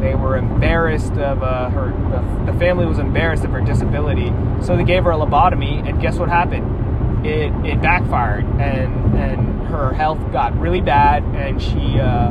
They 0.00 0.14
were 0.14 0.36
embarrassed 0.36 1.12
of 1.12 1.42
uh, 1.42 1.70
her. 1.70 1.90
The, 2.10 2.52
the, 2.52 2.58
family 2.58 2.84
was 2.84 2.98
embarrassed 2.98 3.44
of 3.44 3.50
her 3.52 3.62
disability, 3.62 4.30
so 4.62 4.76
they 4.76 4.84
gave 4.84 5.04
her 5.04 5.12
a 5.12 5.16
lobotomy. 5.16 5.88
And 5.88 6.00
guess 6.02 6.18
what 6.18 6.28
happened? 6.28 7.26
It 7.26 7.52
it 7.64 7.80
backfired, 7.80 8.44
and 8.60 9.16
and 9.16 9.66
her 9.68 9.94
health 9.94 10.20
got 10.30 10.58
really 10.58 10.82
bad, 10.82 11.22
and 11.22 11.62
she 11.62 11.98
uh, 11.98 12.30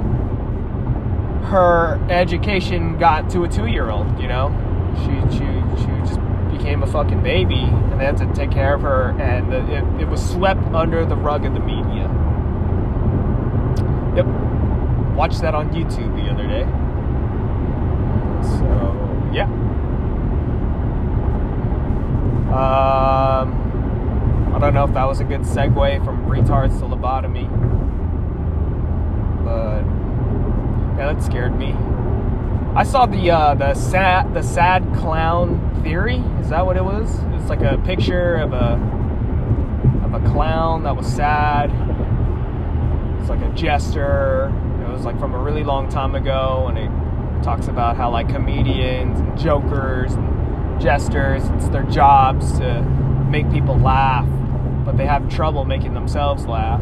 her 1.44 2.00
education 2.10 2.98
got 2.98 3.30
to 3.32 3.44
a 3.44 3.50
two 3.50 3.68
year 3.68 3.90
old. 3.90 4.20
You 4.20 4.28
know, 4.28 4.50
she 4.98 5.12
she 5.38 5.46
she 5.82 5.88
just 6.08 6.20
became 6.52 6.84
a 6.84 6.88
fucking 6.88 7.22
baby, 7.22 7.60
and 7.60 8.00
they 8.00 8.06
had 8.06 8.18
to 8.18 8.32
take 8.34 8.52
care 8.52 8.74
of 8.76 8.82
her, 8.82 9.16
and 9.20 9.54
it, 9.54 10.02
it 10.02 10.08
was 10.08 10.28
swept 10.28 10.64
under 10.74 11.06
the 11.06 11.16
rug 11.16 11.46
of 11.46 11.54
the 11.54 11.60
media. 11.60 12.10
Yep. 14.16 14.26
Watched 15.16 15.42
that 15.42 15.54
on 15.56 15.70
YouTube 15.72 16.16
the 16.16 16.30
other 16.32 16.48
day. 16.48 16.66
So, 18.58 18.68
yeah. 19.34 19.48
Um, 22.54 24.54
I 24.54 24.60
don't 24.60 24.74
know 24.74 24.86
if 24.86 24.94
that 24.94 25.06
was 25.06 25.20
a 25.20 25.24
good 25.24 25.42
segue 25.42 26.06
from 26.06 26.26
retards 26.28 26.78
to 26.80 26.86
lobotomy, 26.86 27.50
but 29.44 29.84
that 31.06 31.22
scared 31.24 31.58
me. 31.58 31.74
I 32.76 32.84
saw 32.84 33.06
the 33.06 33.30
uh, 33.30 33.56
the 33.56 33.74
sad 33.74 34.34
the 34.34 34.42
sad 34.42 34.84
clown 34.96 35.82
theory. 35.84 36.18
Is 36.42 36.50
that 36.50 36.66
what 36.66 36.78
it 36.78 36.84
was? 36.84 37.10
It's 37.34 37.50
like 37.50 37.62
a 37.62 37.78
picture 37.86 38.36
of 38.36 38.54
a 38.54 38.80
of 40.06 40.14
a 40.14 40.30
clown 40.32 40.84
that 40.84 40.96
was 40.96 41.08
sad. 41.08 41.70
It's 43.20 43.30
like 43.30 43.42
a 43.42 43.54
jester. 43.54 44.52
It 44.82 44.90
was 44.90 45.06
like 45.06 45.20
from 45.20 45.34
a 45.34 45.40
really 45.40 45.64
long 45.64 45.88
time 45.90 46.16
ago, 46.16 46.66
and 46.68 46.78
it 46.78 47.44
talks 47.44 47.68
about 47.68 47.96
how 47.96 48.10
like 48.10 48.30
comedians 48.30 49.20
and 49.20 49.38
jokers 49.38 50.14
and 50.14 50.82
jesters, 50.82 51.48
it's 51.50 51.70
their 51.70 51.84
jobs 51.84 52.58
to 52.60 52.82
make 53.30 53.50
people 53.52 53.78
laugh, 53.78 54.28
but 54.86 54.98
they 54.98 55.06
have 55.06 55.30
trouble 55.30 55.66
making 55.66 55.94
themselves 55.94 56.46
laugh. 56.46 56.82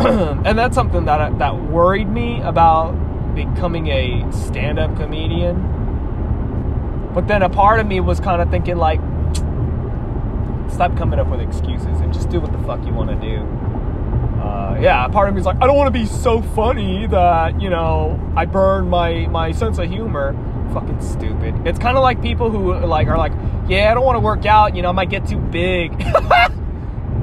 and 0.46 0.58
that's 0.58 0.74
something 0.74 1.04
that 1.04 1.38
that 1.38 1.54
worried 1.54 2.08
me 2.08 2.40
about 2.40 2.92
becoming 3.34 3.88
a 3.88 4.26
stand-up 4.32 4.96
comedian. 4.96 5.60
But 7.12 7.28
then 7.28 7.42
a 7.42 7.50
part 7.50 7.80
of 7.80 7.86
me 7.86 8.00
was 8.00 8.18
kind 8.18 8.40
of 8.40 8.50
thinking 8.50 8.76
like, 8.76 9.00
stop 10.72 10.96
coming 10.96 11.18
up 11.18 11.26
with 11.28 11.40
excuses 11.40 12.00
and 12.00 12.14
just 12.14 12.30
do 12.30 12.40
what 12.40 12.50
the 12.50 12.58
fuck 12.60 12.82
you 12.86 12.94
want 12.94 13.10
to 13.10 13.16
do. 13.16 13.42
Uh, 14.40 14.78
yeah, 14.80 15.04
a 15.04 15.10
part 15.10 15.28
of 15.28 15.34
me 15.34 15.40
is 15.40 15.46
like, 15.46 15.58
I 15.60 15.66
don't 15.66 15.76
want 15.76 15.92
to 15.92 15.98
be 16.00 16.06
so 16.06 16.40
funny 16.40 17.06
that 17.08 17.60
you 17.60 17.68
know 17.68 18.18
I 18.36 18.46
burn 18.46 18.88
my 18.88 19.26
my 19.26 19.52
sense 19.52 19.78
of 19.78 19.90
humor. 19.90 20.34
Fucking 20.72 21.02
stupid. 21.02 21.66
It's 21.66 21.78
kind 21.78 21.98
of 21.98 22.02
like 22.02 22.22
people 22.22 22.48
who 22.48 22.74
like 22.86 23.08
are 23.08 23.18
like, 23.18 23.32
yeah, 23.68 23.90
I 23.90 23.94
don't 23.94 24.06
want 24.06 24.16
to 24.16 24.20
work 24.20 24.46
out. 24.46 24.74
You 24.76 24.80
know, 24.80 24.88
I 24.88 24.92
might 24.92 25.10
get 25.10 25.26
too 25.26 25.38
big. 25.38 25.92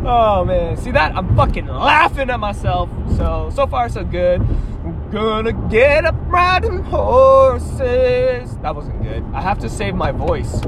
oh 0.08 0.46
man, 0.46 0.78
see 0.78 0.92
that? 0.92 1.16
I'm 1.16 1.36
fucking 1.36 1.68
laughing 1.68 2.30
at 2.30 2.40
myself. 2.40 2.90
So 3.18 3.52
so 3.54 3.68
far 3.68 3.90
so 3.90 4.04
good. 4.04 4.42
I'm 4.42 5.12
Gonna 5.12 5.54
get 5.70 6.06
up 6.06 6.16
riding 6.28 6.84
horses. 6.84 8.58
That 8.58 8.76
wasn't 8.76 9.04
good. 9.04 9.24
I 9.34 9.42
have 9.42 9.60
to 9.60 9.70
save 9.70 9.96
my 9.96 10.12
voice. 10.12 10.62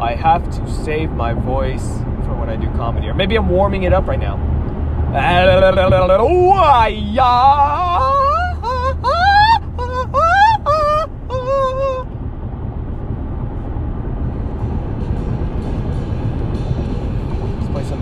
I 0.00 0.14
have 0.14 0.48
to 0.56 0.70
save 0.84 1.10
my 1.10 1.32
voice 1.32 1.86
for 2.24 2.34
when 2.38 2.48
I 2.48 2.56
do 2.56 2.66
comedy. 2.76 3.08
Or 3.08 3.14
maybe 3.14 3.36
I'm 3.36 3.48
warming 3.48 3.84
it 3.84 3.92
up 3.92 4.06
right 4.06 4.18
now. 4.18 4.36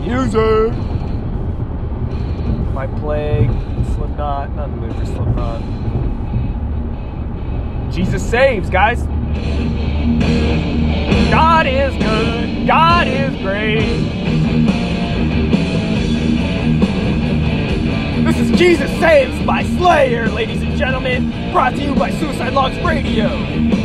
music. 0.05 0.73
My 2.75 2.87
plague. 3.01 3.51
Slipknot, 3.95 4.55
not 4.55 4.71
the 4.81 4.95
for 4.95 5.07
Slipknot. 5.07 5.63
Jesus 7.93 8.29
saves, 8.29 8.69
guys. 8.71 9.03
God 11.31 11.67
is 11.67 11.95
good. 11.95 12.67
God 12.67 13.07
is 13.07 13.37
great. 13.41 14.05
This 18.25 18.39
is 18.39 18.51
Jesus 18.59 18.91
Saves 18.99 19.47
by 19.47 19.63
Slayer, 19.65 20.29
ladies 20.29 20.63
and 20.63 20.77
gentlemen, 20.77 21.31
brought 21.53 21.75
to 21.75 21.83
you 21.83 21.95
by 21.95 22.11
Suicide 22.11 22.53
Logs 22.53 22.79
Radio. 22.79 23.84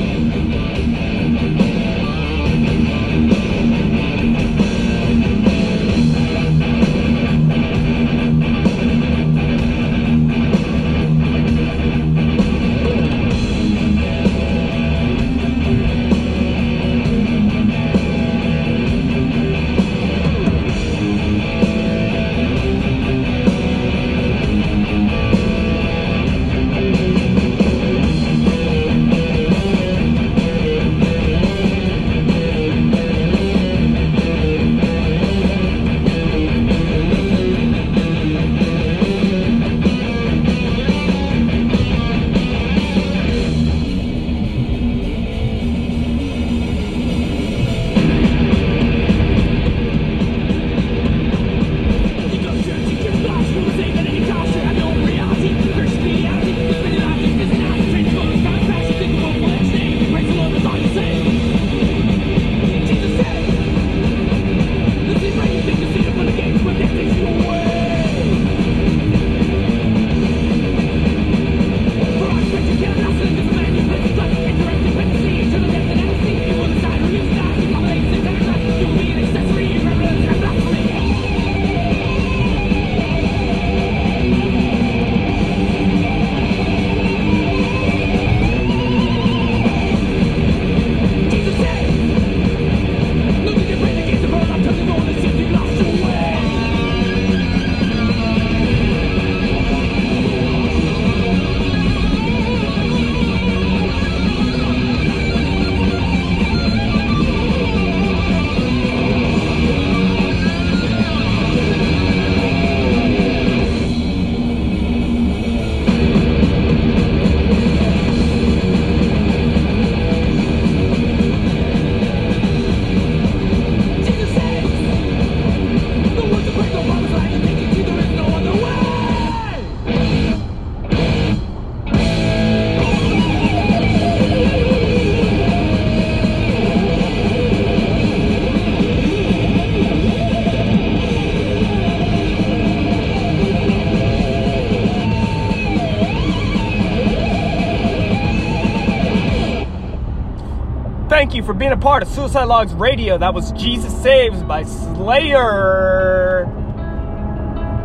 For 151.49 151.55
being 151.55 151.71
a 151.71 151.77
part 151.77 152.03
of 152.03 152.09
Suicide 152.09 152.43
Logs 152.43 152.75
Radio. 152.75 153.17
That 153.17 153.33
was 153.33 153.51
Jesus 153.53 153.91
Saves 154.03 154.43
by 154.43 154.61
Slayer. 154.61 156.45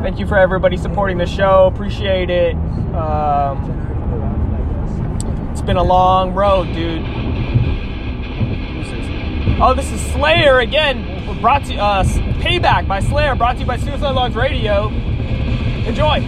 Thank 0.03 0.19
you 0.19 0.27
for 0.27 0.37
everybody 0.37 0.77
supporting 0.77 1.17
the 1.17 1.25
show. 1.25 1.71
Appreciate 1.73 2.29
it. 2.29 2.55
Um, 2.95 3.57
it's 5.51 5.63
been 5.63 5.79
a 5.79 5.83
long 5.83 6.35
road, 6.35 6.67
dude. 6.75 7.07
Oh, 9.63 9.73
this 9.75 9.91
is 9.91 10.13
Slayer 10.13 10.59
again. 10.59 11.41
Brought 11.41 11.65
to 11.65 11.75
uh, 11.77 12.05
Payback 12.05 12.87
by 12.87 13.01
Slayer. 13.01 13.35
Brought 13.35 13.55
to 13.55 13.61
you 13.61 13.67
by 13.67 13.79
Suicide 13.79 14.11
Logs 14.11 14.35
Radio. 14.35 14.89
Enjoy. 15.87 16.21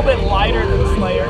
Little 0.00 0.16
bit 0.16 0.28
lighter 0.28 0.64
than 0.64 0.94
Slayer. 0.94 1.28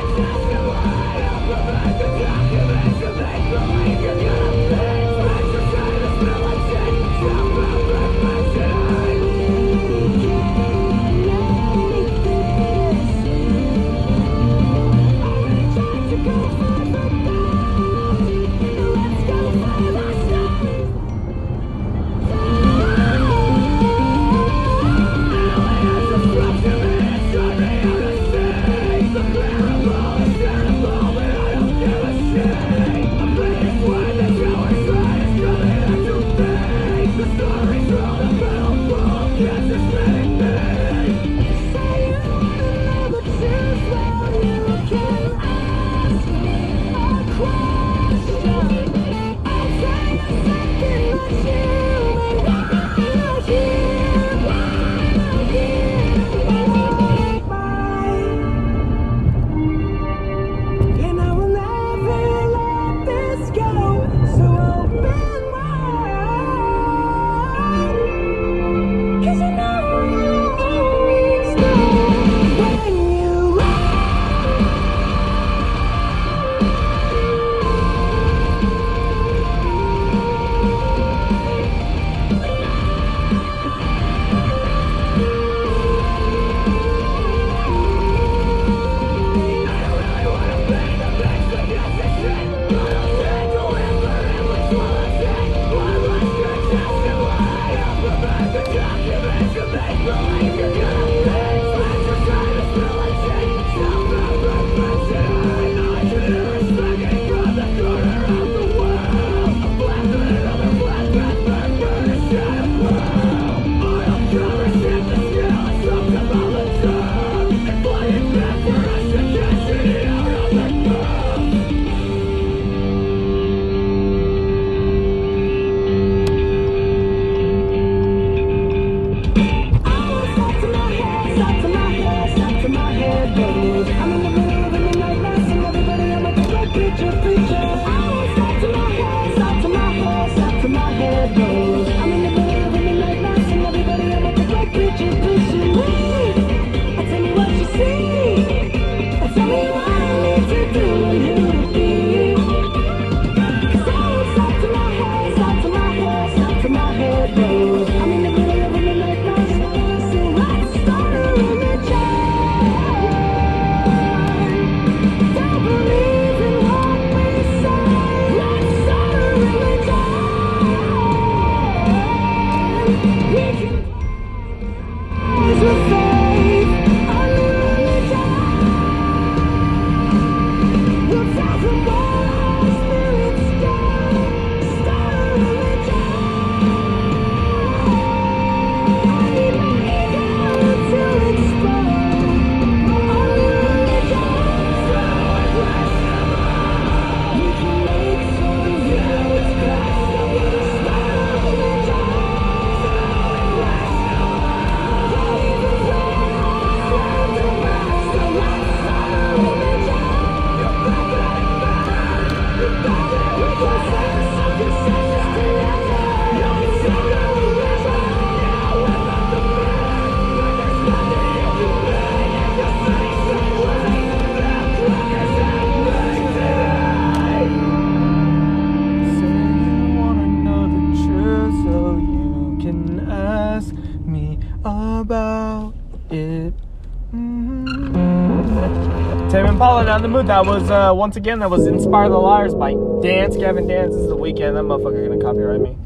The 240.08 240.18
mood. 240.18 240.26
That 240.26 240.46
was 240.46 240.70
uh, 240.70 240.92
once 240.94 241.16
again 241.16 241.40
that 241.40 241.50
was 241.50 241.66
Inspire 241.66 242.08
the 242.08 242.18
Liars 242.18 242.54
by 242.54 242.74
Dance. 243.02 243.36
Gavin 243.36 243.66
Dance 243.66 243.94
this 243.94 244.02
is 244.02 244.08
the 244.08 244.16
weekend. 244.16 244.56
That 244.56 244.64
motherfucker 244.64 245.08
gonna 245.08 245.20
copyright 245.22 245.60
me. 245.60 245.76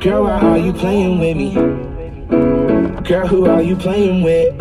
Girl, 0.00 0.24
why 0.24 0.40
are 0.40 0.58
you 0.58 0.72
playing 0.72 1.18
with 1.18 1.36
me? 1.36 1.54
Girl, 3.02 3.26
who 3.26 3.46
are 3.46 3.62
you 3.62 3.76
playing 3.76 4.22
with? 4.22 4.60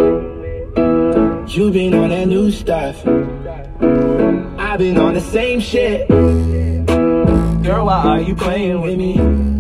You 1.56 1.72
been 1.72 1.94
on 1.94 2.10
that 2.10 2.28
new 2.28 2.52
stuff. 2.52 3.06
I've 3.06 4.80
been 4.80 4.98
on 4.98 5.14
the 5.14 5.22
same 5.22 5.60
shit. 5.60 6.08
Girl, 6.08 7.86
why 7.86 8.02
are 8.06 8.22
you 8.22 8.36
playing 8.36 8.82
with 8.82 8.98
me? 8.98 9.55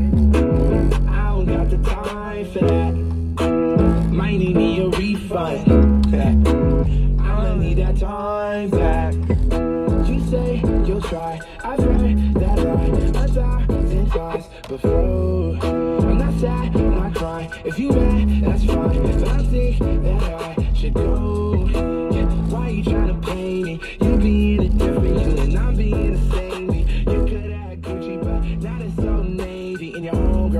Say. 11.09 11.41
I've 11.63 11.79
heard 11.79 12.33
that 12.35 12.59
line 12.59 12.95
a 12.95 13.27
thousand 13.27 14.09
times 14.11 14.45
before. 14.67 15.57
I'm 15.61 16.17
not 16.17 16.39
sad, 16.39 16.75
I'm 16.75 16.95
not 16.95 17.15
crying. 17.15 17.51
If 17.63 17.79
you 17.79 17.89
mad, 17.91 18.43
that's 18.43 18.65
fine. 18.65 19.03
But 19.03 19.27
I 19.27 19.43
think 19.43 19.79
that 19.79 20.23
I 20.23 20.73
should 20.73 20.93
go. 20.93 21.67
Yeah, 22.11 22.25
why 22.49 22.69
you 22.69 22.83
trying 22.83 23.21
to 23.21 23.35
me? 23.35 23.79
You 24.01 24.17
being 24.17 24.59
a 24.61 24.69
different 24.69 25.21
you 25.21 25.41
and 25.43 25.57
I'm 25.57 25.75
being 25.75 26.13
the 26.13 26.35
same 26.35 26.67
me. 26.67 26.81
You 27.01 27.25
could 27.25 27.51
have 27.51 27.79
Gucci, 27.79 28.21
but 28.23 28.41
now 28.63 28.81
it's 28.81 28.95
so 28.95 29.21
navy. 29.21 29.93
And 29.93 30.05
your 30.05 30.15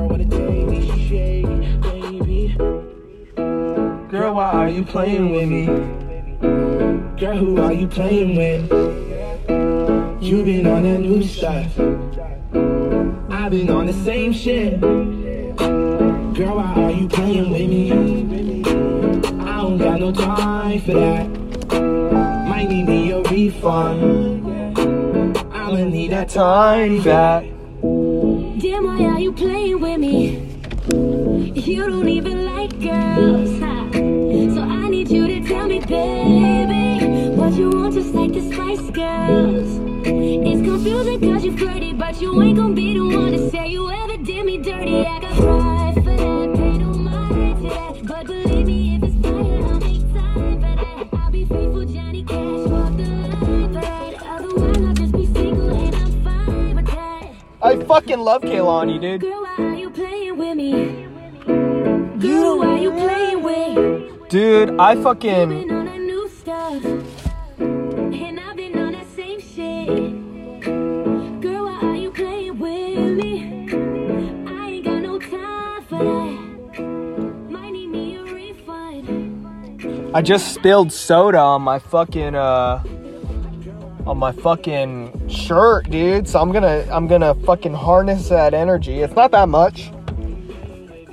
wanna 0.08 0.26
me, 0.26 1.08
shady, 1.08 1.78
baby. 1.78 2.56
Girl, 4.10 4.36
why 4.36 4.52
are 4.52 4.70
you 4.70 4.84
playing 4.84 5.32
with 5.32 5.50
me? 5.50 5.66
Girl, 7.20 7.38
who 7.38 7.62
are 7.62 7.74
you 7.74 7.88
playing 7.88 8.36
with? 8.36 8.75
You 10.46 10.62
been 10.62 10.68
on 10.68 10.84
that 10.84 11.00
new 11.00 11.24
stuff. 11.24 11.80
I've 13.32 13.50
been 13.50 13.68
on 13.72 13.88
the 13.88 13.94
same 14.06 14.32
shit. 14.32 14.80
Girl, 14.80 16.58
why 16.58 16.74
are 16.76 16.92
you 16.92 17.08
playing 17.08 17.50
with 17.50 17.68
me? 17.68 17.92
I 19.42 19.62
don't 19.62 19.80
got 19.80 20.00
no 20.00 20.12
time 20.12 20.82
for 20.82 20.94
that. 20.94 21.28
Might 22.48 22.70
need 22.70 22.88
me 22.88 23.10
a 23.10 23.24
refund. 23.24 24.78
I'ma 25.52 25.84
need 25.84 26.12
that 26.12 26.30
time 26.30 27.02
back. 27.02 27.46
Damn, 27.82 28.86
why 28.86 29.04
are 29.04 29.20
you 29.20 29.34
playing 29.34 29.82
with 29.82 30.00
me? 30.00 30.46
You 31.56 31.90
don't 31.90 32.08
even 32.08 32.46
like 32.46 32.80
girls? 32.80 33.50
So 34.54 34.62
I 34.62 34.90
need 34.90 35.10
you 35.10 35.26
to 35.26 35.42
tell 35.48 35.66
me, 35.68 35.80
baby, 35.80 37.30
what 37.30 37.54
you 37.54 37.72
want 37.72 37.96
just 37.96 38.14
like 38.14 38.32
the 38.32 38.42
Spice 38.54 38.92
Girls. 38.92 39.95
It's 40.38 40.62
confusing 40.62 41.22
cause 41.22 41.46
flirty, 41.58 41.94
but 41.94 42.20
you 42.20 42.42
ain't 42.42 42.58
gonna 42.58 42.74
be 42.74 42.94
the 42.94 43.06
one 43.06 43.32
to 43.32 43.50
say 43.50 43.70
you 43.70 43.90
ever 43.90 44.18
did 44.18 44.46
me 44.46 44.58
dirty. 44.58 45.06
I 45.06 45.20
got 45.22 45.34
pride 45.34 45.94
for 45.96 46.02
that, 46.04 46.54
pay 46.56 46.78
no 46.78 46.94
mind 46.94 47.62
to 47.62 47.70
that. 47.70 48.06
But 48.06 48.28
believe 48.28 48.68
me, 48.68 48.96
if 48.96 49.04
it's 49.04 49.16
fire, 49.22 49.64
I'll 49.64 49.80
make 49.80 50.02
time 50.14 50.60
for 50.60 50.60
that. 50.60 51.08
I'll 51.14 51.32
be 51.32 51.46
faithful, 51.46 51.86
Johnny 51.86 52.24
Cash, 52.24 52.68
walk 52.68 52.98
the 52.98 53.04
line 53.06 53.40
for 53.40 53.80
that. 53.80 54.14
Otherwise, 54.24 54.78
I'll 54.78 54.94
just 54.94 55.14
be 55.14 55.26
single 55.28 55.74
and 55.74 55.96
I'm 55.96 56.24
fine 56.24 56.76
with 56.76 56.86
that. 56.88 57.32
I 57.62 57.84
fucking 57.86 58.20
love 58.20 58.42
Kehlani, 58.42 59.00
dude. 59.00 59.22
Girl, 59.22 59.42
why 59.42 59.56
are 59.58 59.76
you 59.76 59.90
playing 59.90 60.38
with 60.38 60.58
me? 60.58 61.08
Girl, 62.20 62.60
why 62.60 62.68
are 62.68 62.78
you 62.78 62.92
playing 62.92 63.42
with? 63.42 64.30
Dude, 64.30 64.78
I 64.80 65.02
fucking 65.02 65.75
I 80.16 80.22
just 80.22 80.54
spilled 80.54 80.94
soda 80.94 81.40
on 81.40 81.62
my 81.62 81.78
fucking 81.78 82.36
uh 82.36 82.82
on 84.08 84.18
my 84.18 84.32
fucking 84.32 85.28
shirt, 85.28 85.90
dude. 85.90 86.30
So 86.30 86.40
I'm 86.40 86.54
gonna 86.54 86.88
I'm 86.90 87.08
gonna 87.08 87.36
fucking 87.36 87.74
harness 87.74 88.30
that 88.30 88.54
energy. 88.54 89.02
It's 89.02 89.14
not 89.14 89.32
that 89.32 89.50
much. 89.50 89.92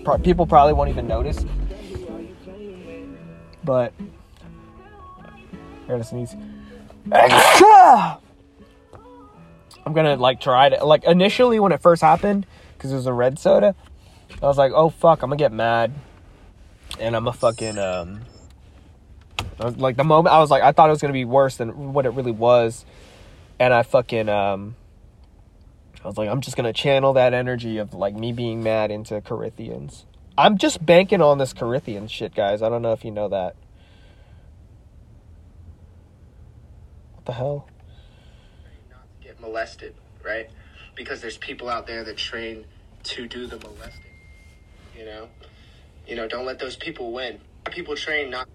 Pro- 0.05 0.19
people 0.19 0.47
probably 0.47 0.75
won't 0.75 0.89
even 0.89 1.09
notice. 1.09 1.45
But 3.65 3.93
here 5.89 5.99
to 5.99 6.05
sneeze. 6.05 6.37
I'm 7.13 8.19
gonna 9.93 10.15
like 10.15 10.41
try 10.41 10.69
to 10.69 10.85
like 10.85 11.03
initially 11.03 11.59
when 11.59 11.73
it 11.73 11.83
first 11.83 12.03
happened 12.03 12.47
because 12.79 12.93
it 12.93 12.95
was 12.97 13.07
a 13.07 13.13
red 13.13 13.41
soda. 13.41 13.75
I 14.41 14.47
was 14.47 14.59
like, 14.59 14.71
oh 14.73 14.91
fuck, 14.91 15.25
I'm 15.25 15.31
gonna 15.31 15.39
get 15.39 15.53
mad, 15.53 15.93
and 17.01 17.17
I'm 17.17 17.27
a 17.27 17.33
fucking 17.33 17.79
um. 17.79 18.21
Like 19.59 19.97
the 19.97 20.05
moment 20.05 20.35
I 20.35 20.39
was 20.39 20.51
like, 20.51 20.63
I 20.63 20.73
thought 20.73 20.89
it 20.89 20.93
was 20.93 21.01
gonna 21.01 21.13
be 21.13 21.25
worse 21.25 21.57
than 21.57 21.93
what 21.93 22.07
it 22.07 22.11
really 22.11 22.33
was, 22.33 22.85
and 23.59 23.73
I 23.73 23.83
fucking 23.83 24.29
um. 24.29 24.77
I 26.05 26.09
was 26.09 26.19
like, 26.19 26.29
I'm 26.29 26.41
just 26.41 26.57
gonna 26.57 26.73
channel 26.73 27.13
that 27.13 27.33
energy 27.33 27.79
of 27.79 27.95
like 27.95 28.15
me 28.15 28.33
being 28.33 28.63
mad 28.63 28.91
into 28.91 29.21
Corinthians. 29.21 30.05
I'm 30.37 30.59
just 30.59 30.85
banking 30.85 31.21
on 31.21 31.39
this 31.39 31.53
Corinthians 31.53 32.11
shit, 32.11 32.35
guys. 32.35 32.63
I 32.63 32.69
don't 32.69 32.83
know 32.83 32.93
if 32.93 33.05
you 33.05 33.11
know 33.11 33.29
that. 33.29 33.55
What 37.15 37.27
the 37.27 37.33
hell? 37.35 37.69
not 38.91 39.07
to 39.21 39.29
get 39.29 39.41
molested, 39.41 39.95
right? 40.25 40.51
Because 40.97 41.21
there's 41.21 41.39
people 41.39 41.69
out 41.69 41.87
there 41.87 42.03
that 42.03 42.17
train 42.17 42.65
to 43.05 43.29
do 43.29 43.47
the 43.47 43.59
molesting. 43.59 44.11
You 44.99 45.05
know, 45.05 45.29
you 46.07 46.17
know, 46.17 46.27
don't 46.27 46.45
let 46.45 46.59
those 46.59 46.77
people 46.77 47.13
win. 47.13 47.41
People 47.71 47.95
train 47.95 48.31
not. 48.31 48.49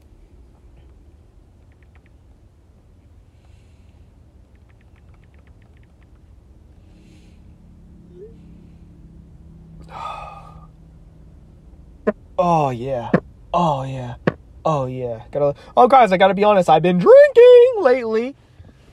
Oh 12.37 12.69
yeah. 12.69 13.11
Oh 13.53 13.83
yeah. 13.83 14.15
Oh 14.63 14.85
yeah. 14.85 15.23
Gotta. 15.31 15.55
Oh 15.75 15.87
guys, 15.87 16.11
I 16.11 16.17
gotta 16.17 16.33
be 16.33 16.43
honest. 16.43 16.69
I've 16.69 16.83
been 16.83 16.99
drinking 16.99 17.73
lately. 17.79 18.35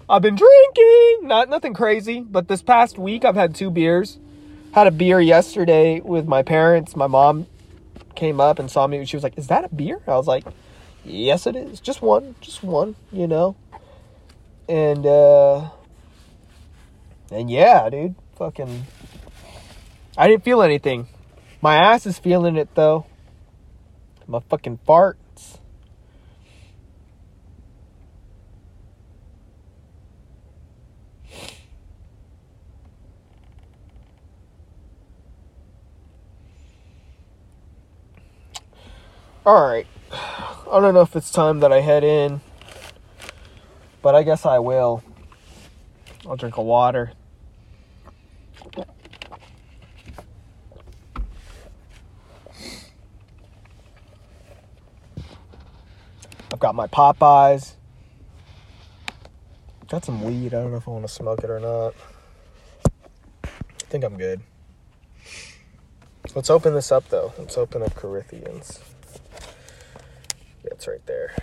I've 0.09 0.23
been 0.23 0.37
drinking. 0.37 1.29
Not 1.29 1.49
nothing 1.49 1.75
crazy, 1.75 2.21
but 2.21 2.49
this 2.49 2.63
past 2.63 2.99
week 2.99 3.25
I've 3.25 3.35
had 3.35 3.55
two 3.55 3.71
beers. 3.71 4.19
Had 4.73 4.87
a 4.87 4.91
beer 4.91 5.21
yesterday 5.21 6.01
with 6.01 6.27
my 6.27 6.43
parents. 6.43 6.97
My 6.97 7.07
mom 7.07 7.47
came 8.15 8.41
up 8.41 8.59
and 8.59 8.71
saw 8.71 8.87
me. 8.87 8.99
and 8.99 9.09
She 9.09 9.17
was 9.17 9.23
like, 9.23 9.37
"Is 9.39 9.49
that 9.49 9.65
a 9.65 9.69
beer?" 9.69 10.01
I 10.07 10.17
was 10.17 10.27
like, 10.27 10.45
"Yes, 11.05 11.47
it 11.47 11.57
is. 11.57 11.81
Just 11.81 12.03
one. 12.03 12.35
Just 12.41 12.63
one. 12.63 12.97
You 13.13 13.27
know." 13.27 13.57
And 14.69 15.07
uh. 15.07 15.71
And 17.31 17.51
yeah, 17.51 17.91
dude. 17.91 18.15
Fucking. 18.37 18.87
I 20.17 20.29
didn't 20.29 20.45
feel 20.45 20.63
anything. 20.63 21.09
My 21.61 21.77
ass 21.77 22.07
is 22.07 22.19
feeling 22.19 22.57
it 22.57 22.69
though. 22.75 23.07
My 24.27 24.41
fucking 24.41 24.79
farts. 24.87 25.59
Alright. 39.47 39.87
I 40.11 40.81
don't 40.81 40.95
know 40.95 41.03
if 41.03 41.15
it's 41.15 41.31
time 41.31 41.61
that 41.61 41.71
I 41.71 41.81
head 41.81 42.03
in, 42.03 42.41
but 44.01 44.15
I 44.15 44.23
guess 44.23 44.47
I 44.47 44.59
will. 44.59 45.03
I'll 46.27 46.37
drink 46.37 46.57
a 46.57 46.63
water. 46.63 47.13
I've 56.55 56.61
got 56.61 56.77
my 56.77 56.87
Popeyes. 56.87 57.73
Got 59.89 60.05
some 60.05 60.23
weed. 60.23 60.55
I 60.55 60.63
don't 60.63 60.71
know 60.71 60.77
if 60.77 60.87
I 60.87 60.93
want 60.93 61.05
to 61.05 61.13
smoke 61.13 61.43
it 61.43 61.51
or 61.51 61.59
not. 61.59 61.95
I 63.45 63.87
think 63.87 64.05
I'm 64.05 64.17
good. 64.17 64.41
Let's 66.33 66.51
open 66.51 66.73
this 66.75 66.93
up 66.93 67.09
though. 67.09 67.33
Let's 67.41 67.59
open 67.59 67.83
up 67.83 67.97
Corinthians. 67.97 68.79
Yeah, 70.63 70.71
it's 70.71 70.87
right 70.87 71.05
there. 71.07 71.35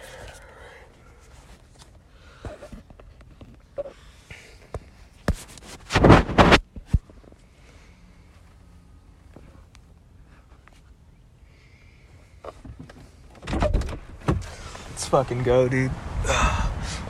Fucking 15.11 15.43
go, 15.43 15.67
dude. 15.67 15.91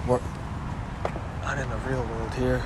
We're 0.07 0.19
not 1.43 1.59
in 1.59 1.69
the 1.69 1.77
real 1.87 2.03
world 2.03 2.33
here. 2.33 2.63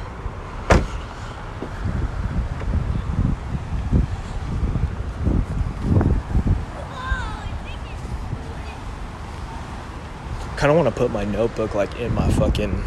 Kind 10.55 10.71
of 10.71 10.77
want 10.77 10.87
to 10.87 10.95
put 10.95 11.11
my 11.11 11.25
notebook 11.25 11.75
like 11.75 11.99
in 11.99 12.13
my 12.13 12.31
fucking 12.31 12.81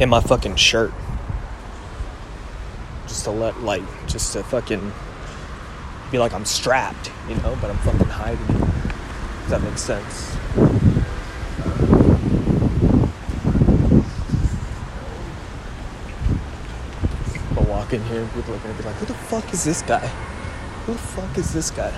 in 0.00 0.08
my 0.08 0.22
fucking 0.22 0.56
shirt. 0.56 0.94
Just 3.06 3.24
to 3.24 3.30
let 3.30 3.60
like 3.60 3.82
just 4.06 4.32
to 4.32 4.42
fucking 4.42 4.90
be 6.10 6.16
like 6.16 6.32
I'm 6.32 6.46
strapped, 6.46 7.12
you 7.28 7.34
know, 7.34 7.58
but 7.60 7.70
I'm 7.70 7.76
fucking 7.78 8.06
hiding. 8.06 8.46
Does 8.46 9.50
that 9.50 9.62
make 9.62 9.76
sense? 9.76 10.34
I'll 17.70 17.79
walk 17.90 18.00
in 18.00 18.06
here, 18.06 18.28
people 18.34 18.54
are 18.54 18.58
gonna 18.58 18.74
be 18.74 18.82
like, 18.84 18.94
who 18.96 19.06
the 19.06 19.14
fuck 19.14 19.52
is 19.52 19.64
this 19.64 19.82
guy? 19.82 20.06
Who 20.86 20.92
the 20.92 20.98
fuck 20.98 21.38
is 21.38 21.52
this 21.52 21.70
guy? 21.70 21.92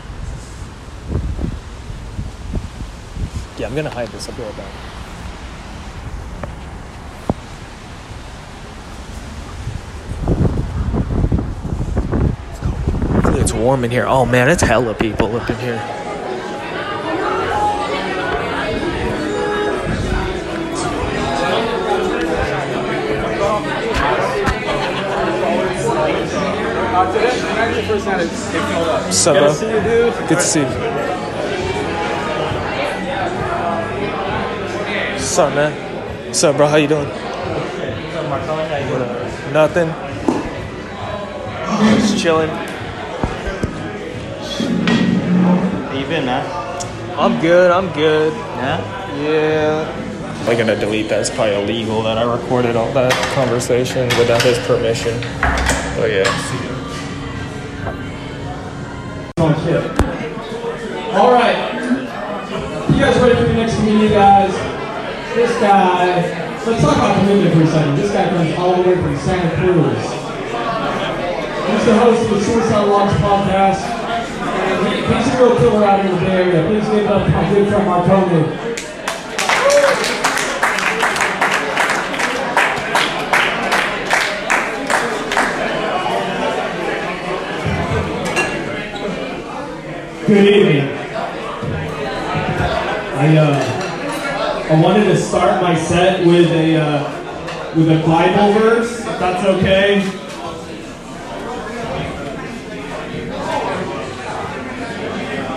Yeah, 3.58 3.66
I'm 3.66 3.74
gonna 3.74 3.90
hide 3.90 4.08
this. 4.08 4.28
I'll 4.28 4.36
be 4.36 4.42
right 4.42 4.56
back. 4.56 4.72
It's 13.40 13.52
warm 13.52 13.84
in 13.84 13.90
here. 13.90 14.06
Oh 14.06 14.24
man, 14.24 14.48
it's 14.48 14.62
hella 14.62 14.94
people 14.94 15.36
up 15.36 15.50
in 15.50 15.58
here. 15.58 16.01
What's 27.02 28.06
up, 29.26 29.34
bro? 29.34 29.52
Good 30.28 30.38
to 30.38 30.40
see 30.40 30.60
you. 30.60 30.66
What's 35.16 35.38
up, 35.38 35.52
man? 35.52 35.72
What's 36.28 36.44
up, 36.44 36.56
bro? 36.56 36.68
How 36.68 36.76
you 36.76 36.86
doing? 36.86 37.08
Nothing. 39.52 39.88
Just 41.98 42.22
chilling. 42.22 42.48
How 45.88 45.98
you 45.98 46.06
been, 46.06 46.24
man? 46.24 46.46
I'm 47.18 47.40
good. 47.40 47.72
I'm 47.72 47.92
good. 47.94 48.32
Yeah? 48.32 48.80
Yeah. 49.16 50.46
I'm 50.48 50.56
gonna 50.56 50.76
delete 50.78 51.08
that. 51.08 51.20
It's 51.20 51.30
probably 51.30 51.54
illegal 51.54 52.02
that 52.04 52.16
I 52.16 52.22
recorded 52.22 52.76
all 52.76 52.92
that 52.92 53.12
conversation 53.34 54.08
without 54.18 54.42
his 54.42 54.58
permission. 54.66 55.20
Oh 55.98 56.06
yeah. 56.08 56.71
All 61.12 61.30
right. 61.30 61.74
You 62.90 62.98
guys 62.98 63.20
ready 63.20 63.34
for 63.36 63.44
the 63.44 63.52
next 63.52 63.76
comedian, 63.76 64.12
guys? 64.12 64.50
This 65.34 65.52
guy, 65.60 66.22
let's 66.64 66.80
talk 66.80 66.96
about 66.96 67.20
commitment 67.20 67.52
for 67.54 67.62
a 67.64 67.66
second. 67.66 67.96
This 67.96 68.12
guy 68.12 68.30
comes 68.30 68.58
all 68.58 68.82
the 68.82 68.88
way 68.88 68.94
from 68.96 69.18
Santa 69.18 69.54
Cruz. 69.56 69.98
He's 71.68 71.84
the 71.84 71.98
host 71.98 72.22
of 72.22 72.30
the 72.30 72.40
Suicide 72.40 72.88
Watch 72.88 73.12
podcast. 73.20 73.80
He, 74.88 75.04
he's 75.04 75.34
a 75.34 75.36
real 75.36 75.56
killer 75.58 75.84
out 75.84 76.00
in 76.00 76.14
the 76.14 76.20
Bay 76.20 76.32
Area. 76.32 76.66
Please 76.66 76.88
give 76.88 77.06
up 77.06 77.28
my 77.28 77.50
good 77.50 77.68
friend. 77.68 78.72
Good 90.26 90.48
evening. 90.48 90.81
I 93.32 93.38
uh, 93.38 94.66
I 94.68 94.82
wanted 94.82 95.04
to 95.04 95.16
start 95.16 95.62
my 95.62 95.74
set 95.74 96.26
with 96.26 96.50
a 96.50 96.76
uh, 96.76 97.74
with 97.74 97.88
a 97.90 98.06
Bible 98.06 98.52
verse, 98.60 98.98
if 98.98 99.18
that's 99.18 99.46
okay. 99.46 100.02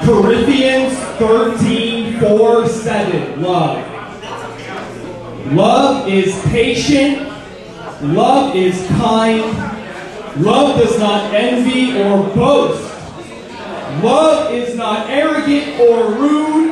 Corinthians 0.06 0.98
13, 1.18 2.20
4, 2.20 2.68
7. 2.70 3.42
Love. 3.42 3.92
Love 5.52 6.08
is 6.08 6.40
patient. 6.44 7.28
Love 8.04 8.56
is 8.56 8.88
kind. 8.88 9.42
Love 10.42 10.80
does 10.80 10.98
not 10.98 11.34
envy 11.34 12.00
or 12.02 12.24
boast. 12.36 12.84
Love 14.02 14.54
is 14.54 14.78
not 14.78 15.10
arrogant 15.10 15.78
or 15.82 16.14
rude. 16.14 16.65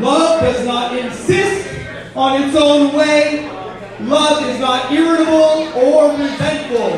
Love 0.00 0.40
does 0.40 0.66
not 0.66 0.96
insist 0.96 1.68
on 2.16 2.42
its 2.42 2.56
own 2.56 2.94
way. 2.96 3.48
Love 4.00 4.42
is 4.48 4.58
not 4.58 4.90
irritable 4.90 5.68
or 5.78 6.10
resentful. 6.16 6.90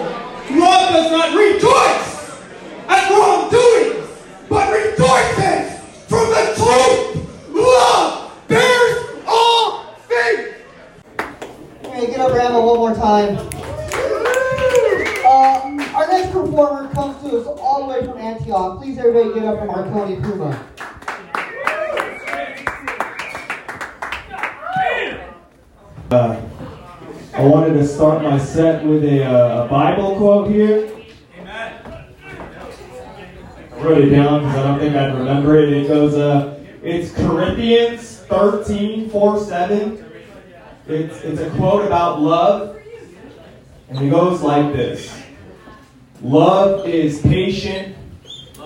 Love 0.56 0.92
does 0.92 1.10
not 1.10 1.34
rejoice 1.36 2.40
at 2.88 3.10
wrongdoing, 3.10 4.06
but 4.48 4.72
rejoices 4.72 5.80
from 6.08 6.30
the 6.30 6.54
truth. 6.56 7.50
Love 7.50 8.48
bears 8.48 9.06
all 9.26 9.96
things. 10.08 10.54
Hey, 11.82 12.06
get 12.06 12.20
up, 12.20 12.32
Rambo, 12.32 12.64
one 12.64 12.78
more 12.78 12.94
time. 12.94 13.36
Uh, 15.26 15.94
our 15.94 16.06
next 16.06 16.30
performer 16.32 16.92
comes 16.94 17.20
to 17.22 17.38
us 17.38 17.46
all 17.60 17.86
the 17.86 17.92
way 17.92 18.06
from 18.06 18.18
Antioch. 18.18 18.80
Please, 18.80 18.98
everybody, 18.98 19.34
get 19.34 19.44
up 19.44 19.58
for 19.58 19.66
Marconi 19.66 20.16
Puma. 20.20 20.73
Uh, 26.14 26.40
I 27.32 27.42
wanted 27.42 27.72
to 27.74 27.84
start 27.84 28.22
my 28.22 28.38
set 28.38 28.84
with 28.84 29.02
a, 29.04 29.24
uh, 29.24 29.64
a 29.64 29.68
Bible 29.68 30.14
quote 30.14 30.48
here. 30.48 30.88
I 31.44 31.82
wrote 33.78 33.98
it 33.98 34.10
down 34.10 34.44
because 34.44 34.56
I 34.56 34.62
don't 34.62 34.78
think 34.78 34.94
I'd 34.94 35.12
remember 35.12 35.58
it. 35.58 35.72
It 35.72 35.88
goes, 35.88 36.14
uh, 36.14 36.60
it's 36.84 37.10
Corinthians 37.14 38.18
13, 38.28 39.10
4, 39.10 39.40
7. 39.40 40.04
It's, 40.86 41.20
it's 41.22 41.40
a 41.40 41.50
quote 41.56 41.84
about 41.84 42.20
love. 42.20 42.78
And 43.88 43.98
it 43.98 44.10
goes 44.10 44.40
like 44.40 44.72
this 44.72 45.12
Love 46.22 46.86
is 46.86 47.20
patient. 47.22 47.96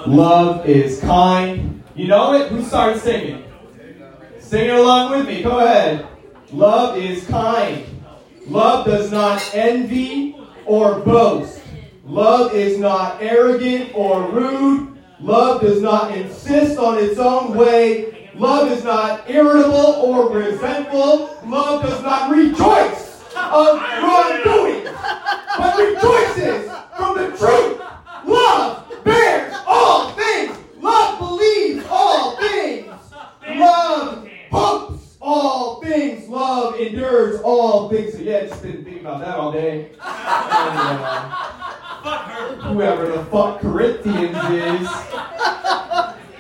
Love 0.07 0.69
is 0.69 1.01
kind. 1.01 1.83
You 1.95 2.09
know 2.09 2.35
it? 2.35 2.53
Who 2.53 2.63
started 2.63 3.01
singing? 3.01 3.43
Sing 4.39 4.67
it 4.67 4.75
along 4.75 5.13
with 5.13 5.27
me. 5.27 5.43
Go 5.43 5.61
ahead. 5.61 6.08
Love 6.53 6.97
is 6.97 7.27
kind. 7.27 7.85
Love 8.47 8.87
does 8.87 9.13
not 9.13 9.43
envy 9.53 10.35
or 10.65 11.01
boast. 11.01 11.61
Love 12.05 12.55
is 12.55 12.79
not 12.79 13.21
arrogant 13.21 13.91
or 13.95 14.31
rude. 14.31 14.97
Love 15.21 15.61
does 15.61 15.83
not 15.83 16.17
insist 16.17 16.79
on 16.79 16.97
its 16.99 17.19
own 17.19 17.55
way. 17.55 18.31
Love 18.35 18.73
is 18.73 18.83
not 18.83 19.29
irritable 19.29 19.75
or 19.77 20.31
resentful. 20.31 21.37
Love 21.45 21.83
does 21.83 22.03
not 22.03 22.31
rejoice 22.31 23.23
of 23.37 23.79
wrongdoing, 24.03 24.85
but 25.59 25.77
rejoices 25.77 26.71
from 26.97 27.19
the 27.19 27.37
truth. 27.37 27.81
Love 28.25 28.91
bears 29.05 29.55
all 29.67 30.13
things. 30.13 30.57
Love 30.81 31.19
believes 31.19 31.85
all 31.91 32.37
things. 32.37 32.87
Love 33.49 34.29
hopes 34.51 34.88
all 35.29 35.81
things. 35.83 36.29
Love 36.29 36.81
endures 36.81 37.41
all 37.43 37.91
things. 37.91 38.15
So 38.15 38.21
yeah, 38.21 38.47
just 38.47 38.63
been 38.63 38.83
thinking 38.83 39.01
about 39.01 39.21
that 39.21 39.37
all 39.37 39.53
day. 39.53 39.91
And, 40.01 41.01
uh, 41.03 42.73
whoever 42.73 43.07
the 43.07 43.25
fuck 43.27 43.61
Corinthians 43.61 44.37
is 44.51 44.89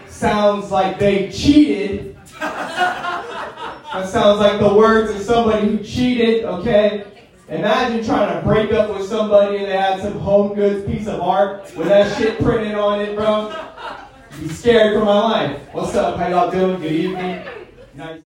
sounds 0.09 0.71
like 0.71 0.99
they 0.99 1.31
cheated. 1.31 2.17
That 2.41 4.09
sounds 4.09 4.39
like 4.39 4.61
the 4.61 4.73
words 4.73 5.11
of 5.11 5.21
somebody 5.21 5.67
who 5.69 5.79
cheated, 5.83 6.45
okay? 6.45 7.05
Imagine 7.49 8.05
trying 8.05 8.39
to 8.39 8.47
break 8.47 8.73
up 8.73 8.97
with 8.97 9.07
somebody 9.09 9.59
and 9.59 9.67
they 9.67 9.77
had 9.77 10.01
some 10.01 10.19
home 10.19 10.55
goods 10.55 10.87
piece 10.87 11.09
of 11.09 11.21
art 11.21 11.75
with 11.77 11.89
that 11.89 12.17
shit 12.17 12.39
printed 12.39 12.75
on 12.75 13.01
it, 13.01 13.17
bro. 13.17 13.53
Be 14.41 14.49
scared 14.49 14.99
for 14.99 15.05
my 15.05 15.21
life. 15.21 15.61
What's 15.73 15.95
up? 15.95 16.19
How 16.19 16.29
y'all 16.29 16.51
doing? 16.51 16.81
Good 16.81 16.93
evening. 16.93 17.45
Nice. 17.95 18.17